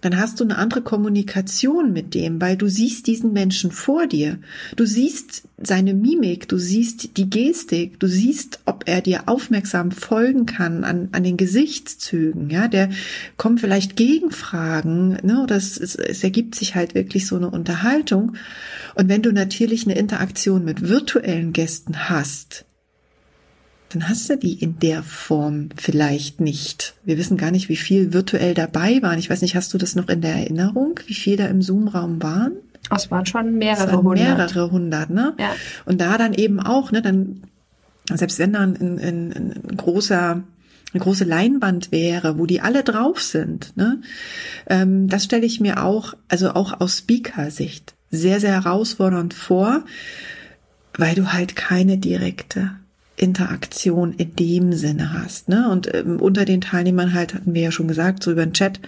dann 0.06 0.20
hast 0.20 0.40
du 0.40 0.44
eine 0.44 0.60
andere 0.60 0.84
Kommunikation 0.84 1.92
mit 1.92 2.14
dem, 2.14 2.40
weil 2.40 2.58
du 2.58 2.68
siehst 2.68 3.08
diesen 3.08 3.34
Menschen 3.34 3.72
vor 3.72 4.06
dir. 4.06 4.38
Du 4.76 4.86
siehst 4.86 5.48
seine 5.58 5.96
Mimik, 5.96 6.48
du 6.48 6.60
siehst 6.60 7.18
die 7.18 7.28
Gestik, 7.28 8.00
du 8.00 8.06
siehst, 8.06 8.60
ob 8.66 8.84
er 8.86 9.02
dir 9.02 9.24
aufmerksam 9.26 9.90
folgen 9.90 10.46
kann 10.46 10.84
an, 10.84 11.10
an 11.12 11.24
den 11.24 11.38
Gesichtszügen, 11.38 12.52
ja, 12.52 12.68
der 12.68 12.92
kommt 13.36 13.62
vielleicht 13.62 13.96
Gegenfragen, 13.96 15.18
ne, 15.24 15.42
oder 15.42 15.56
es, 15.56 15.76
es, 15.80 15.96
es 15.96 16.24
ergibt 16.24 16.54
sich 16.54 16.76
halt 16.76 16.94
wirklich 16.94 17.26
so 17.26 17.38
eine 17.38 17.50
Unterhaltung. 17.50 18.34
Und 18.94 19.10
wenn 19.10 19.24
du 19.24 19.34
natürlich 19.34 19.86
eine 19.86 19.98
Interaktion 19.98 20.64
mit 20.64 20.88
virtuellen 20.88 21.52
Gästen 21.52 22.10
hast, 22.10 22.66
dann 23.90 24.10
hast 24.10 24.30
du 24.30 24.38
die 24.38 24.54
in 24.54 24.80
der 24.80 25.04
Form 25.04 25.70
vielleicht 25.78 26.42
nicht. 26.42 26.96
Wir 27.04 27.18
wissen 27.18 27.38
gar 27.38 27.52
nicht, 27.52 27.70
wie 27.70 27.76
viel 27.76 28.14
virtuell 28.14 28.54
dabei 28.54 29.02
waren. 29.02 29.20
Ich 29.20 29.30
weiß 29.30 29.42
nicht, 29.42 29.56
hast 29.56 29.74
du 29.74 29.78
das 29.78 29.96
noch 29.96 30.10
in 30.10 30.22
der 30.22 30.34
Erinnerung, 30.34 31.00
wie 31.06 31.14
viel 31.14 31.38
da 31.38 31.46
im 31.46 31.62
Zoom-Raum 31.62 32.22
waren? 32.22 32.54
Es 32.94 33.10
waren 33.10 33.26
schon 33.26 33.56
mehrere 33.58 33.94
waren 33.94 34.06
hundert. 34.06 34.38
Mehrere 34.38 34.72
hundert, 34.72 35.10
ne? 35.10 35.34
Ja. 35.40 35.56
Und 35.86 36.02
da 36.02 36.18
dann 36.18 36.34
eben 36.34 36.60
auch, 36.60 36.92
ne, 36.92 37.02
dann, 37.02 37.44
selbst 38.12 38.38
wenn 38.40 38.54
dann 38.54 38.76
ein, 38.76 39.00
ein, 39.00 39.34
ein 39.34 39.78
großer 39.78 40.44
eine 40.94 41.04
große 41.04 41.26
Leinwand 41.26 41.92
wäre, 41.92 42.40
wo 42.40 42.46
die 42.46 42.62
alle 42.62 42.84
drauf 42.84 43.22
sind, 43.22 43.76
ne? 43.76 44.02
Ähm, 44.68 45.10
das 45.10 45.26
stelle 45.26 45.46
ich 45.46 45.60
mir 45.60 45.84
auch, 45.84 46.14
also 46.30 46.52
auch 46.52 46.80
aus 46.80 47.00
Speaker-Sicht, 47.00 47.96
sehr, 48.12 48.40
sehr 48.40 48.54
herausfordernd 48.54 49.34
vor, 49.34 49.84
weil 50.98 51.16
du 51.16 51.34
halt 51.34 51.58
keine 51.58 51.98
direkte 51.98 52.72
Interaktion 53.18 54.14
in 54.14 54.36
dem 54.36 54.74
Sinne 54.74 55.14
hast. 55.14 55.50
Ne? 55.50 55.70
Und 55.70 55.94
ähm, 55.94 56.20
unter 56.20 56.46
den 56.46 56.62
Teilnehmern 56.62 57.14
halt, 57.14 57.34
hatten 57.34 57.54
wir 57.54 57.62
ja 57.62 57.72
schon 57.72 57.88
gesagt, 57.88 58.24
so 58.24 58.32
über 58.32 58.46
den 58.46 58.54
Chat, 58.54 58.80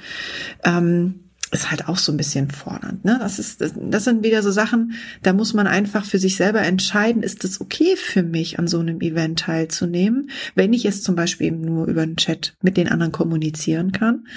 ähm, 0.64 1.28
ist 1.52 1.72
halt 1.72 1.88
auch 1.88 1.98
so 1.98 2.12
ein 2.12 2.18
bisschen 2.18 2.52
fordernd. 2.52 3.06
Ne? 3.06 3.18
Das, 3.20 3.40
ist, 3.40 3.62
das, 3.62 3.74
das 3.76 4.04
sind 4.04 4.24
wieder 4.24 4.44
so 4.44 4.52
Sachen, 4.52 4.94
da 5.24 5.32
muss 5.32 5.54
man 5.54 5.66
einfach 5.66 6.04
für 6.04 6.20
sich 6.20 6.36
selber 6.36 6.62
entscheiden, 6.62 7.24
ist 7.24 7.46
es 7.46 7.62
okay 7.62 7.96
für 7.96 8.24
mich, 8.24 8.60
an 8.60 8.68
so 8.68 8.80
einem 8.80 9.00
Event 9.00 9.40
teilzunehmen, 9.40 10.30
wenn 10.56 10.74
ich 10.74 10.86
es 10.86 11.04
zum 11.04 11.16
Beispiel 11.16 11.48
eben 11.48 11.62
nur 11.62 11.88
über 11.88 12.06
den 12.06 12.18
Chat 12.18 12.56
mit 12.62 12.76
den 12.76 12.90
anderen 12.90 13.14
kommunizieren 13.14 13.94
kann. 13.94 14.28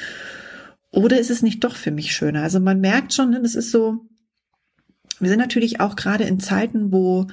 Oder 0.93 1.19
ist 1.19 1.31
es 1.31 1.43
nicht 1.43 1.65
doch 1.65 1.75
für 1.75 1.91
mich 1.91 2.13
schöner? 2.13 2.43
Also 2.43 2.61
man 2.61 2.81
merkt 2.81 3.13
schon, 3.13 3.33
das 3.43 3.55
ist 3.57 3.73
so, 3.73 4.07
wir 5.19 5.29
sind 5.29 5.39
natürlich 5.39 5.81
auch 5.81 5.97
gerade 5.97 6.25
in 6.25 6.39
Zeiten, 6.39 6.93
wo 6.93 7.27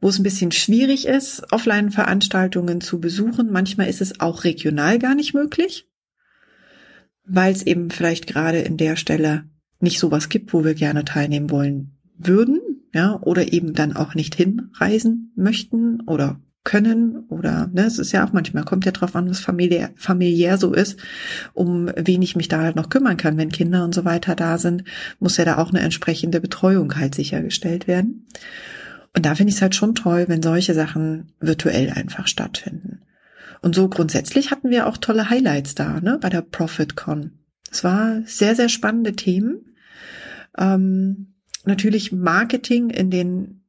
wo 0.00 0.08
es 0.08 0.18
ein 0.18 0.22
bisschen 0.22 0.52
schwierig 0.52 1.06
ist, 1.06 1.52
Offline-Veranstaltungen 1.52 2.80
zu 2.80 3.00
besuchen. 3.00 3.50
Manchmal 3.50 3.88
ist 3.88 4.00
es 4.00 4.20
auch 4.20 4.44
regional 4.44 4.98
gar 4.98 5.14
nicht 5.14 5.34
möglich, 5.34 5.88
weil 7.24 7.52
es 7.52 7.62
eben 7.62 7.90
vielleicht 7.90 8.26
gerade 8.26 8.58
in 8.58 8.76
der 8.76 8.96
Stelle 8.96 9.44
nicht 9.80 9.98
sowas 9.98 10.28
gibt, 10.28 10.52
wo 10.52 10.64
wir 10.64 10.74
gerne 10.74 11.04
teilnehmen 11.04 11.50
wollen 11.50 11.98
würden, 12.18 12.60
ja, 12.94 13.20
oder 13.22 13.52
eben 13.52 13.74
dann 13.74 13.94
auch 13.94 14.14
nicht 14.14 14.34
hinreisen 14.34 15.32
möchten 15.36 16.00
oder 16.02 16.40
können 16.66 17.20
oder 17.28 17.70
ne, 17.72 17.84
es 17.84 17.98
ist 17.98 18.12
ja 18.12 18.26
auch 18.26 18.32
manchmal 18.32 18.64
kommt 18.64 18.84
ja 18.84 18.90
drauf 18.90 19.14
an, 19.14 19.30
was 19.30 19.38
familiär, 19.38 19.90
familiär 19.96 20.58
so 20.58 20.74
ist, 20.74 20.98
um 21.54 21.88
wen 21.96 22.20
ich 22.22 22.34
mich 22.34 22.48
da 22.48 22.60
halt 22.60 22.74
noch 22.74 22.90
kümmern 22.90 23.16
kann, 23.16 23.38
wenn 23.38 23.52
Kinder 23.52 23.84
und 23.84 23.94
so 23.94 24.04
weiter 24.04 24.34
da 24.34 24.58
sind, 24.58 24.82
muss 25.20 25.36
ja 25.36 25.44
da 25.44 25.58
auch 25.58 25.70
eine 25.70 25.80
entsprechende 25.80 26.40
Betreuung 26.40 26.96
halt 26.96 27.14
sichergestellt 27.14 27.86
werden. 27.86 28.26
Und 29.16 29.24
da 29.24 29.34
finde 29.34 29.48
ich 29.48 29.56
es 29.56 29.62
halt 29.62 29.74
schon 29.74 29.94
toll, 29.94 30.26
wenn 30.28 30.42
solche 30.42 30.74
Sachen 30.74 31.32
virtuell 31.40 31.90
einfach 31.90 32.26
stattfinden. 32.28 33.00
Und 33.62 33.74
so 33.74 33.88
grundsätzlich 33.88 34.50
hatten 34.50 34.68
wir 34.68 34.86
auch 34.86 34.98
tolle 34.98 35.30
Highlights 35.30 35.74
da, 35.74 36.00
ne, 36.00 36.18
bei 36.20 36.28
der 36.28 36.42
ProfitCon. 36.42 37.32
Es 37.70 37.82
war 37.82 38.20
sehr, 38.26 38.54
sehr 38.54 38.68
spannende 38.68 39.14
Themen. 39.14 39.74
Ähm, 40.58 41.34
natürlich 41.64 42.12
Marketing 42.12 42.90
in 42.90 43.10
den 43.10 43.62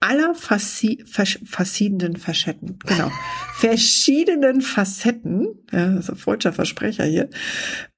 aller 0.00 0.34
faszi 0.34 1.04
verschiedenen 1.06 2.16
Facetten, 2.16 2.78
genau, 2.86 3.12
verschiedenen 3.54 4.62
Facetten, 4.62 5.46
ja, 5.70 5.92
das 5.92 6.04
ist 6.06 6.10
ein 6.10 6.16
freudscher 6.16 6.52
Versprecher 6.52 7.04
hier, 7.04 7.28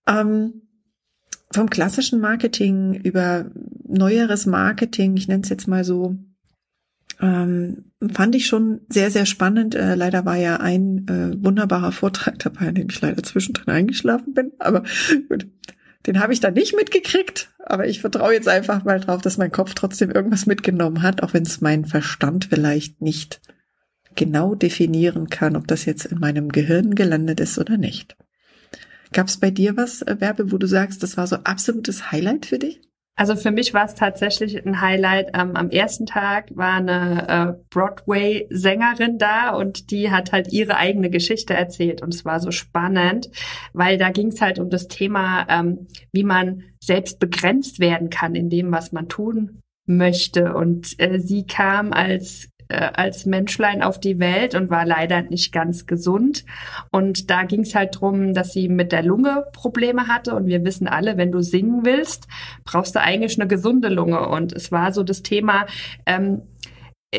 ähm, 0.07 0.63
vom 1.53 1.71
klassischen 1.71 2.21
Marketing 2.21 2.95
über 2.95 3.51
neueres 3.87 4.47
Marketing, 4.47 5.17
ich 5.17 5.29
nenne 5.29 5.43
es 5.45 5.49
jetzt 5.49 5.69
mal 5.69 5.85
so, 5.85 6.17
ähm, 7.23 7.93
fand 8.13 8.35
ich 8.35 8.47
schon 8.47 8.81
sehr, 8.89 9.11
sehr 9.11 9.27
spannend. 9.27 9.77
Äh, 9.77 9.95
leider 9.95 10.25
war 10.25 10.37
ja 10.37 10.57
ein 10.57 11.07
äh, 11.09 11.43
wunderbarer 11.43 11.93
Vortrag 11.93 12.39
dabei, 12.41 12.69
an 12.69 12.75
dem 12.75 12.89
ich 12.91 13.01
leider 13.01 13.23
zwischendrin 13.23 13.73
eingeschlafen 13.73 14.35
bin. 14.35 14.53
Aber 14.59 14.83
gut, 15.29 15.47
den 16.07 16.19
habe 16.21 16.33
ich 16.33 16.41
dann 16.41 16.55
nicht 16.55 16.75
mitgekriegt. 16.75 17.51
Aber 17.65 17.87
ich 17.87 18.01
vertraue 18.01 18.35
jetzt 18.35 18.49
einfach 18.49 18.85
mal 18.85 18.99
drauf, 18.99 19.23
dass 19.23 19.39
mein 19.39 19.53
Kopf 19.53 19.75
trotzdem 19.75 20.11
irgendwas 20.11 20.47
mitgenommen 20.47 21.03
hat, 21.03 21.23
auch 21.23 21.33
wenn 21.33 21.45
es 21.45 21.61
mein 21.61 21.85
Verstand 21.85 22.47
vielleicht 22.51 23.01
nicht 23.01 23.41
genau 24.17 24.55
definieren 24.57 25.31
kann, 25.31 25.57
ob 25.57 25.69
das 25.69 25.85
jetzt 25.85 26.05
in 26.07 26.19
meinem 26.19 26.51
Gehirn 26.51 26.97
gelandet 26.97 27.41
ist 27.41 27.57
oder 27.59 27.79
nicht. 27.79 28.17
Gab 29.13 29.29
es 29.29 29.37
bei 29.37 29.51
dir 29.51 29.77
was, 29.77 30.03
äh, 30.03 30.17
Werbe, 30.19 30.51
wo 30.51 30.59
du 30.59 30.67
sagst, 30.67 31.03
das 31.03 31.17
war 31.17 31.27
so 31.27 31.37
absolutes 31.37 32.11
Highlight 32.11 32.47
für 32.47 32.59
dich? 32.59 32.81
Also 33.15 33.37
für 33.37 33.51
mich 33.51 33.75
war 33.75 33.85
es 33.85 33.95
tatsächlich 33.95 34.65
ein 34.65 34.81
Highlight. 34.81 35.31
Ähm, 35.35 35.55
am 35.55 35.71
ersten 35.71 36.07
Tag 36.07 36.49
war 36.57 36.75
eine 36.75 37.29
äh, 37.29 37.65
Broadway-Sängerin 37.71 39.19
da 39.19 39.51
und 39.51 39.91
die 39.91 40.11
hat 40.11 40.33
halt 40.33 40.51
ihre 40.53 40.77
eigene 40.77 41.11
Geschichte 41.11 41.53
erzählt 41.53 42.01
und 42.03 42.15
es 42.15 42.25
war 42.25 42.41
so 42.41 42.51
spannend, 42.51 43.29
weil 43.75 43.99
da 43.99 44.11
ging 44.11 44.29
es 44.29 44.41
halt 44.41 44.59
um 44.59 44.71
das 44.71 44.89
Thema, 44.89 45.47
ähm, 45.51 45.89
wie 46.13 46.25
man 46.25 46.63
selbst 46.81 47.19
begrenzt 47.21 47.81
werden 47.81 48.09
kann 48.09 48.35
in 48.35 48.49
dem, 48.49 48.73
was 48.73 48.93
man 48.93 49.09
tun 49.09 49.61
möchte. 49.85 50.55
Und 50.55 50.99
äh, 50.99 51.21
sie 51.21 51.47
kam 51.47 51.93
als 51.93 52.49
äh, 52.73 52.91
als 52.95 53.27
Menschlein 53.27 53.83
auf 53.83 54.01
die 54.01 54.19
Welt 54.19 54.55
und 54.55 54.71
war 54.71 54.87
leider 54.87 55.23
nicht 55.23 55.53
ganz 55.53 55.87
gesund. 55.87 56.45
Und 56.91 57.31
da 57.31 57.45
ging 57.45 57.61
es 57.61 57.75
halt 57.75 58.01
drum, 58.01 58.33
dass 58.33 58.53
sie 58.53 58.69
mit 58.69 58.93
der 58.93 59.03
Lunge 59.03 59.45
Probleme 59.53 60.09
hatte. 60.09 60.35
Und 60.35 60.47
wir 60.47 60.65
wissen 60.65 60.89
alle, 60.89 61.19
wenn 61.19 61.33
du 61.33 61.43
singen 61.43 61.85
willst, 61.85 62.29
brauchst 62.65 62.95
du 62.95 63.01
eigentlich 63.01 63.39
eine 63.39 63.47
gesunde 63.47 63.89
Lunge. 63.89 64.27
Und 64.29 64.53
es 64.53 64.73
war 64.73 64.93
so 64.93 65.03
das 65.03 65.23
Thema, 65.23 65.67
ähm, 66.07 66.43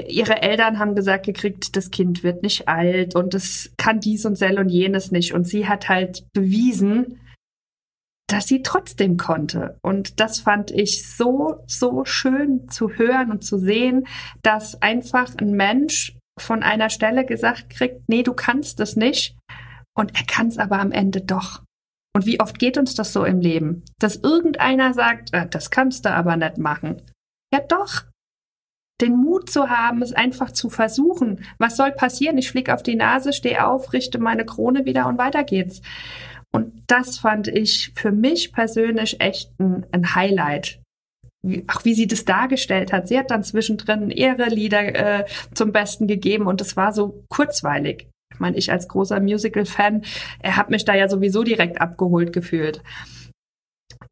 ihre 0.07 0.41
Eltern 0.41 0.79
haben 0.79 0.95
gesagt 0.95 1.25
gekriegt, 1.25 1.75
das 1.75 1.91
Kind 1.91 2.23
wird 2.23 2.41
nicht 2.41 2.67
alt 2.67 3.13
und 3.15 3.35
es 3.35 3.71
kann 3.77 3.99
dies 3.99 4.25
und 4.25 4.35
sel 4.35 4.57
und 4.57 4.69
jenes 4.69 5.11
nicht. 5.11 5.33
Und 5.33 5.47
sie 5.47 5.67
hat 5.67 5.87
halt 5.87 6.25
bewiesen, 6.33 7.19
dass 8.33 8.47
sie 8.47 8.63
trotzdem 8.63 9.17
konnte. 9.17 9.77
Und 9.83 10.19
das 10.19 10.39
fand 10.39 10.71
ich 10.71 11.07
so, 11.07 11.59
so 11.67 12.03
schön 12.03 12.67
zu 12.67 12.89
hören 12.89 13.29
und 13.29 13.43
zu 13.43 13.59
sehen, 13.59 14.07
dass 14.41 14.81
einfach 14.81 15.35
ein 15.37 15.51
Mensch 15.51 16.17
von 16.39 16.63
einer 16.63 16.89
Stelle 16.89 17.25
gesagt 17.25 17.69
kriegt, 17.69 18.09
nee, 18.09 18.23
du 18.23 18.33
kannst 18.33 18.79
es 18.79 18.95
nicht. 18.95 19.37
Und 19.95 20.17
er 20.17 20.25
kann 20.25 20.47
es 20.47 20.57
aber 20.57 20.79
am 20.79 20.91
Ende 20.91 21.21
doch. 21.21 21.61
Und 22.15 22.25
wie 22.25 22.39
oft 22.39 22.57
geht 22.57 22.79
uns 22.79 22.95
das 22.95 23.13
so 23.13 23.23
im 23.23 23.39
Leben? 23.39 23.83
Dass 23.99 24.15
irgendeiner 24.15 24.95
sagt, 24.95 25.31
äh, 25.31 25.47
das 25.47 25.69
kannst 25.69 26.05
du 26.05 26.09
aber 26.09 26.35
nicht 26.35 26.57
machen. 26.57 27.03
Ja 27.53 27.59
doch. 27.59 28.05
Den 28.99 29.15
Mut 29.15 29.51
zu 29.51 29.69
haben, 29.69 30.01
es 30.01 30.13
einfach 30.13 30.51
zu 30.51 30.71
versuchen. 30.71 31.45
Was 31.59 31.77
soll 31.77 31.91
passieren? 31.91 32.39
Ich 32.39 32.49
flieg 32.49 32.71
auf 32.71 32.81
die 32.81 32.95
Nase, 32.95 33.31
stehe 33.31 33.67
auf, 33.67 33.93
richte 33.93 34.17
meine 34.17 34.45
Krone 34.45 34.85
wieder 34.85 35.05
und 35.05 35.19
weiter 35.19 35.43
geht's. 35.43 35.83
Und 36.55 36.83
das 36.87 37.17
fand 37.17 37.47
ich 37.47 37.91
für 37.95 38.11
mich 38.11 38.53
persönlich 38.53 39.19
echt 39.19 39.51
ein, 39.59 39.85
ein 39.91 40.15
Highlight. 40.15 40.79
Wie, 41.45 41.65
auch 41.67 41.83
wie 41.83 41.93
sie 41.93 42.07
das 42.07 42.23
dargestellt 42.23 42.93
hat. 42.93 43.09
Sie 43.09 43.17
hat 43.17 43.31
dann 43.31 43.43
zwischendrin 43.43 44.09
ihre 44.09 44.45
Lieder 44.45 45.19
äh, 45.19 45.25
zum 45.53 45.73
Besten 45.73 46.07
gegeben 46.07 46.47
und 46.47 46.61
es 46.61 46.77
war 46.77 46.93
so 46.93 47.25
kurzweilig. 47.27 48.07
Ich 48.33 48.39
meine, 48.39 48.57
ich 48.57 48.71
als 48.71 48.87
großer 48.87 49.19
Musical-Fan, 49.19 50.03
er 50.39 50.55
hat 50.55 50.69
mich 50.69 50.85
da 50.85 50.95
ja 50.95 51.09
sowieso 51.09 51.43
direkt 51.43 51.81
abgeholt 51.81 52.31
gefühlt. 52.31 52.81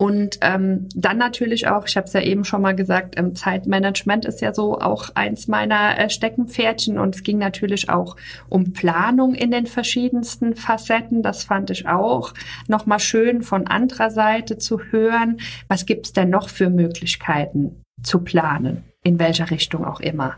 Und 0.02 0.40
ähm, 0.42 0.90
dann 0.96 1.20
natürlich 1.20 1.68
auch, 1.68 1.88
ich 1.88 1.96
habe 1.96 2.08
es 2.08 2.14
ja 2.14 2.22
eben 2.22 2.44
schon 2.44 2.64
mal 2.64 2.76
gesagt, 2.76 3.20
ähm, 3.20 3.36
Zeitmanagement 3.36 4.26
ist 4.26 4.42
ja 4.42 4.52
so 4.52 4.80
auch 4.80 5.12
eins 5.14 5.48
meiner 5.48 6.00
äh, 6.00 6.10
Steckenpferdchen. 6.10 6.98
Und 6.98 7.14
es 7.14 7.22
ging 7.22 7.38
natürlich 7.38 7.88
auch 7.92 8.16
um 8.50 8.74
Planung 8.74 9.36
in 9.36 9.52
den 9.52 9.68
verschiedensten 9.68 10.56
Facetten. 10.56 11.22
Das 11.22 11.44
fand 11.44 11.70
ich 11.70 11.88
auch 11.88 12.34
nochmal 12.68 13.00
schön 13.00 13.44
von 13.44 13.68
anderer 13.68 14.10
Seite 14.10 14.58
zu 14.58 14.80
hören. 14.90 15.38
Was 15.68 15.86
gibt's 15.86 16.14
denn 16.14 16.32
noch 16.32 16.50
für 16.50 16.72
Möglichkeiten 16.72 17.84
zu 18.02 18.22
planen? 18.22 18.84
In 19.04 19.20
welcher 19.20 19.52
Richtung 19.52 19.86
auch 19.86 20.00
immer. 20.00 20.38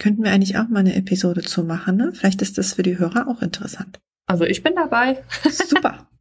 Könnten 0.00 0.24
wir 0.24 0.32
eigentlich 0.32 0.58
auch 0.58 0.66
mal 0.66 0.80
eine 0.80 0.96
Episode 0.96 1.42
zu 1.42 1.62
machen, 1.62 1.96
ne? 1.96 2.10
Vielleicht 2.12 2.42
ist 2.42 2.58
das 2.58 2.72
für 2.72 2.82
die 2.82 2.98
Hörer 2.98 3.28
auch 3.28 3.40
interessant. 3.40 4.00
Also 4.26 4.42
ich 4.42 4.64
bin 4.64 4.74
dabei. 4.74 5.22
Super. 5.48 6.08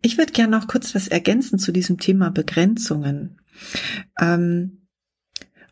Ich 0.00 0.18
würde 0.18 0.32
gerne 0.32 0.56
noch 0.56 0.68
kurz 0.68 0.94
was 0.94 1.08
ergänzen 1.08 1.58
zu 1.58 1.72
diesem 1.72 1.98
Thema 1.98 2.30
Begrenzungen. 2.30 3.40
Ähm, 4.20 4.86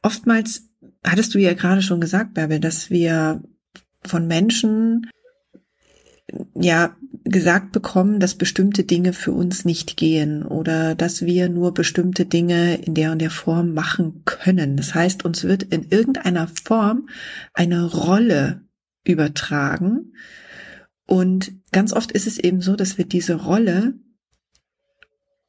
oftmals 0.02 0.68
hattest 1.04 1.34
du 1.34 1.38
ja 1.38 1.54
gerade 1.54 1.82
schon 1.82 2.00
gesagt, 2.00 2.34
Bärbel, 2.34 2.60
dass 2.60 2.90
wir 2.90 3.42
von 4.02 4.26
Menschen 4.26 5.10
ja 6.54 6.96
gesagt 7.24 7.72
bekommen, 7.72 8.20
dass 8.20 8.34
bestimmte 8.34 8.84
Dinge 8.84 9.12
für 9.12 9.32
uns 9.32 9.64
nicht 9.64 9.96
gehen 9.96 10.44
oder 10.44 10.94
dass 10.94 11.22
wir 11.22 11.48
nur 11.48 11.74
bestimmte 11.74 12.24
Dinge 12.24 12.76
in 12.76 12.94
der 12.94 13.12
und 13.12 13.18
der 13.18 13.30
Form 13.30 13.74
machen 13.74 14.22
können. 14.24 14.76
Das 14.76 14.94
heißt, 14.94 15.24
uns 15.24 15.44
wird 15.44 15.64
in 15.64 15.88
irgendeiner 15.88 16.48
Form 16.64 17.08
eine 17.52 17.84
Rolle 17.84 18.62
übertragen, 19.04 20.12
und 21.10 21.50
ganz 21.72 21.92
oft 21.92 22.12
ist 22.12 22.28
es 22.28 22.38
eben 22.38 22.60
so, 22.60 22.76
dass 22.76 22.96
wir 22.96 23.04
diese 23.04 23.34
Rolle 23.34 23.94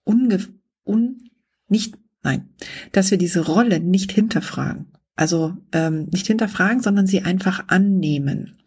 unge 0.03 0.39
un 0.83 1.29
nicht, 1.67 1.99
nein, 2.23 2.49
dass 2.93 3.11
wir 3.11 3.19
diese 3.19 3.41
Rolle 3.41 3.79
nicht 3.79 4.11
hinterfragen. 4.11 4.87
Also 5.15 5.55
ähm, 5.71 6.07
nicht 6.11 6.25
hinterfragen, 6.25 6.81
sondern 6.81 7.05
sie 7.05 7.21
einfach 7.21 7.67
annehmen. 7.67 8.57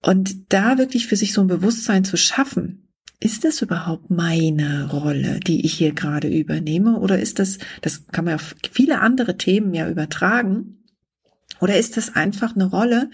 Und 0.00 0.52
da 0.52 0.78
wirklich 0.78 1.08
für 1.08 1.16
sich 1.16 1.32
so 1.32 1.40
ein 1.40 1.48
Bewusstsein 1.48 2.04
zu 2.04 2.16
schaffen, 2.16 2.88
ist 3.18 3.42
das 3.42 3.60
überhaupt 3.60 4.08
meine 4.08 4.88
Rolle, 4.92 5.40
die 5.40 5.66
ich 5.66 5.74
hier 5.74 5.92
gerade 5.92 6.28
übernehme? 6.28 7.00
Oder 7.00 7.18
ist 7.18 7.40
das, 7.40 7.58
das 7.82 8.06
kann 8.06 8.24
man 8.24 8.34
auf 8.34 8.54
viele 8.70 9.00
andere 9.00 9.36
Themen 9.36 9.74
ja 9.74 9.90
übertragen, 9.90 10.77
oder 11.60 11.76
ist 11.76 11.96
das 11.96 12.14
einfach 12.14 12.54
eine 12.54 12.66
Rolle, 12.66 13.10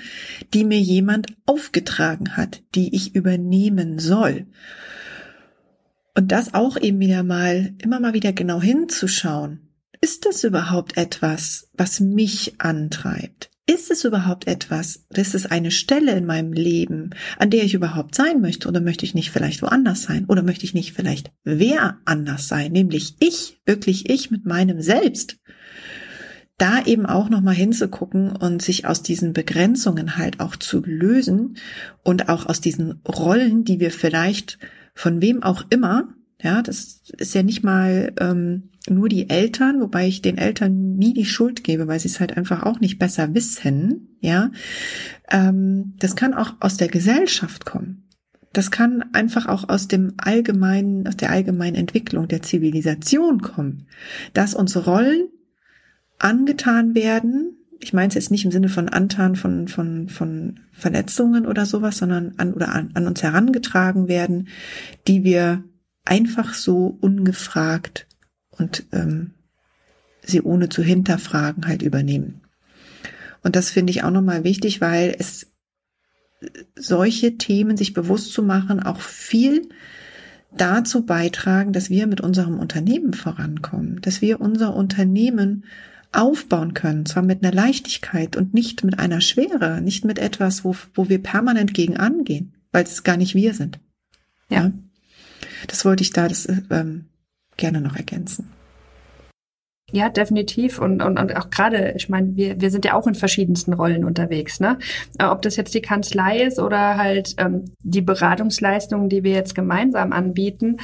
die 0.52 0.64
mir 0.64 0.80
jemand 0.80 1.28
aufgetragen 1.46 2.37
hat, 2.37 2.62
die 2.74 2.94
ich 2.94 3.14
übernehmen 3.14 3.98
soll? 3.98 4.46
Und 6.16 6.30
das 6.30 6.54
auch 6.54 6.76
eben 6.76 7.00
wieder 7.00 7.22
mal, 7.22 7.74
immer 7.83 8.00
mal 8.00 8.14
wieder 8.14 8.33
genau 8.33 8.61
hinzuschauen. 8.61 9.68
Ist 10.00 10.26
das 10.26 10.44
überhaupt 10.44 10.96
etwas, 10.96 11.68
was 11.72 11.98
mich 12.00 12.54
antreibt? 12.59 13.50
Ist 13.66 13.90
es 13.90 14.04
überhaupt 14.04 14.46
etwas, 14.46 15.07
ist 15.14 15.35
es 15.35 15.46
eine 15.46 15.70
Stelle 15.70 16.12
in 16.12 16.26
meinem 16.26 16.52
Leben, 16.52 17.11
an 17.38 17.48
der 17.48 17.64
ich 17.64 17.72
überhaupt 17.72 18.14
sein 18.14 18.42
möchte? 18.42 18.68
Oder 18.68 18.83
möchte 18.83 19.07
ich 19.07 19.14
nicht 19.14 19.30
vielleicht 19.30 19.62
woanders 19.62 20.02
sein? 20.02 20.26
Oder 20.26 20.42
möchte 20.42 20.66
ich 20.66 20.74
nicht 20.74 20.92
vielleicht 20.92 21.33
wer 21.44 21.98
anders 22.04 22.46
sein? 22.46 22.72
Nämlich 22.72 23.16
ich, 23.20 23.62
wirklich 23.64 24.11
ich 24.11 24.30
mit 24.30 24.44
meinem 24.44 24.83
Selbst 24.83 25.38
da 26.59 26.85
eben 26.85 27.07
auch 27.07 27.31
nochmal 27.31 27.55
hinzugucken 27.55 28.31
und 28.31 28.62
sich 28.62 28.87
aus 28.87 29.03
diesen 29.03 29.33
Begrenzungen 29.33 30.17
halt 30.17 30.40
auch 30.40 30.57
zu 30.57 30.83
lösen 30.85 31.57
und 32.03 32.29
auch 32.29 32.47
aus 32.47 32.61
diesen 32.61 33.01
Rollen, 33.07 33.64
die 33.64 33.81
wir 33.81 33.90
vielleicht 33.90 34.59
von 34.95 35.21
wem 35.21 35.43
auch 35.43 35.64
immer, 35.71 36.14
ja, 36.40 36.62
das 36.62 37.03
ist 37.17 37.35
ja 37.35 37.43
nicht 37.43 37.64
mal 37.64 38.12
ähm, 38.21 38.71
nur 38.88 39.09
die 39.09 39.31
Eltern, 39.31 39.81
wobei 39.81 40.07
ich 40.07 40.23
den 40.23 40.38
Eltern 40.38 40.95
nie 40.97 41.14
die 41.14 41.25
Schuld 41.25 41.64
gebe, 41.64 41.88
weil 41.88 41.99
sie 41.99 42.09
es 42.09 42.21
halt 42.21 42.37
einfach 42.37 42.62
auch 42.62 42.81
nicht 42.81 42.99
besser 42.99 43.35
wissen, 43.35 44.17
ja. 44.21 44.51
Ähm, 45.31 45.95
das 45.99 46.17
kann 46.17 46.35
auch 46.35 46.55
aus 46.61 46.77
der 46.77 46.88
Gesellschaft 46.88 47.64
kommen. 47.64 48.09
Das 48.53 48.71
kann 48.71 49.05
einfach 49.12 49.47
auch 49.47 49.69
aus 49.69 49.88
dem 49.88 50.12
allgemeinen, 50.17 51.09
aus 51.09 51.17
der 51.17 51.31
allgemeinen 51.31 51.75
Entwicklung 51.75 52.29
der 52.29 52.43
Zivilisation 52.43 53.40
kommen, 53.40 53.87
dass 54.33 54.55
unsere 54.55 54.85
Rollen 54.85 55.29
angetan 56.25 56.95
werden. 56.95 57.59
Ich 57.81 57.93
meine 57.93 58.09
es 58.09 58.15
jetzt 58.15 58.31
nicht 58.31 58.45
im 58.45 58.51
Sinne 58.51 58.69
von 58.69 58.89
Antan 58.89 59.37
von, 59.37 59.69
von, 59.69 60.09
von 60.09 60.61
Verletzungen 60.73 61.47
oder 61.47 61.67
sowas, 61.67 61.99
sondern 61.99 62.35
an, 62.39 62.55
oder 62.55 62.71
an, 62.73 62.91
an 62.95 63.07
uns 63.07 63.23
herangetragen 63.23 64.09
werden, 64.09 64.49
die 65.07 65.23
wir 65.23 65.63
einfach 66.05 66.55
so 66.55 66.97
ungefragt 67.01 68.07
und 68.51 68.87
ähm, 68.93 69.35
sie 70.23 70.41
ohne 70.41 70.71
zu 70.71 70.83
hinterfragen 70.83 71.67
halt 71.67 71.83
übernehmen. 71.83 72.41
Und 73.43 73.57
das 73.57 73.71
finde 73.71 73.91
ich 73.91 74.03
auch 74.03 74.11
nochmal 74.11 74.45
wichtig, 74.45 74.81
weil 74.81 75.15
es 75.19 75.53
solche 76.75 77.37
Themen 77.37 77.77
sich 77.77 77.93
bewusst 77.93 78.33
zu 78.33 78.43
machen 78.43 78.83
auch 78.83 79.01
viel 79.01 79.69
dazu 80.57 81.05
beitragen, 81.05 81.73
dass 81.73 81.91
wir 81.91 82.07
mit 82.07 82.21
unserem 82.21 82.59
Unternehmen 82.59 83.13
vorankommen, 83.13 84.01
dass 84.01 84.23
wir 84.23 84.41
unser 84.41 84.75
Unternehmen 84.75 85.65
aufbauen 86.16 86.74
können, 86.74 87.07
zwar 87.07 87.22
mit 87.22 87.44
einer 87.44 87.55
Leichtigkeit 87.55 88.37
und 88.37 88.55
nicht 88.55 88.85
mit 88.85 88.98
einer 88.98 89.20
Schwere, 89.20 89.81
nicht 89.81 90.05
mit 90.05 90.18
etwas, 90.18 90.64
wo, 90.64 90.77
wo 90.94 91.09
wir 91.09 91.22
permanent 91.22 91.74
gegen 91.74 91.96
angehen, 91.96 92.55
weil 92.72 92.85
es 92.85 93.03
gar 93.03 93.16
nicht 93.16 93.35
wir 93.35 93.55
sind. 93.55 93.79
Ja. 94.48 94.64
ja? 94.64 94.72
Das 95.66 95.85
wollte 95.85 96.03
ich 96.03 96.11
da 96.11 96.29
das, 96.29 96.48
ähm, 96.70 97.07
gerne 97.57 97.81
noch 97.81 97.96
ergänzen. 97.96 98.50
Ja, 99.92 100.09
definitiv. 100.09 100.81
Und, 100.81 101.03
und, 101.03 101.18
und 101.20 101.37
auch 101.37 101.50
gerade, 101.50 101.92
ich 101.96 102.09
meine, 102.09 102.35
wir, 102.35 102.61
wir 102.61 102.70
sind 102.70 102.85
ja 102.85 102.94
auch 102.94 103.07
in 103.07 103.14
verschiedensten 103.14 103.72
Rollen 103.74 104.05
unterwegs, 104.05 104.59
ne? 104.59 104.79
Äh, 105.18 105.27
ob 105.27 105.42
das 105.42 105.55
jetzt 105.55 105.72
die 105.74 105.83
Kanzlei 105.83 106.42
ist 106.42 106.59
oder 106.59 106.96
halt 106.96 107.35
ähm, 107.38 107.66
die 107.81 108.00
Beratungsleistungen, 108.00 109.09
die 109.09 109.22
wir 109.22 109.33
jetzt 109.33 109.55
gemeinsam 109.55 110.12
anbieten. 110.12 110.79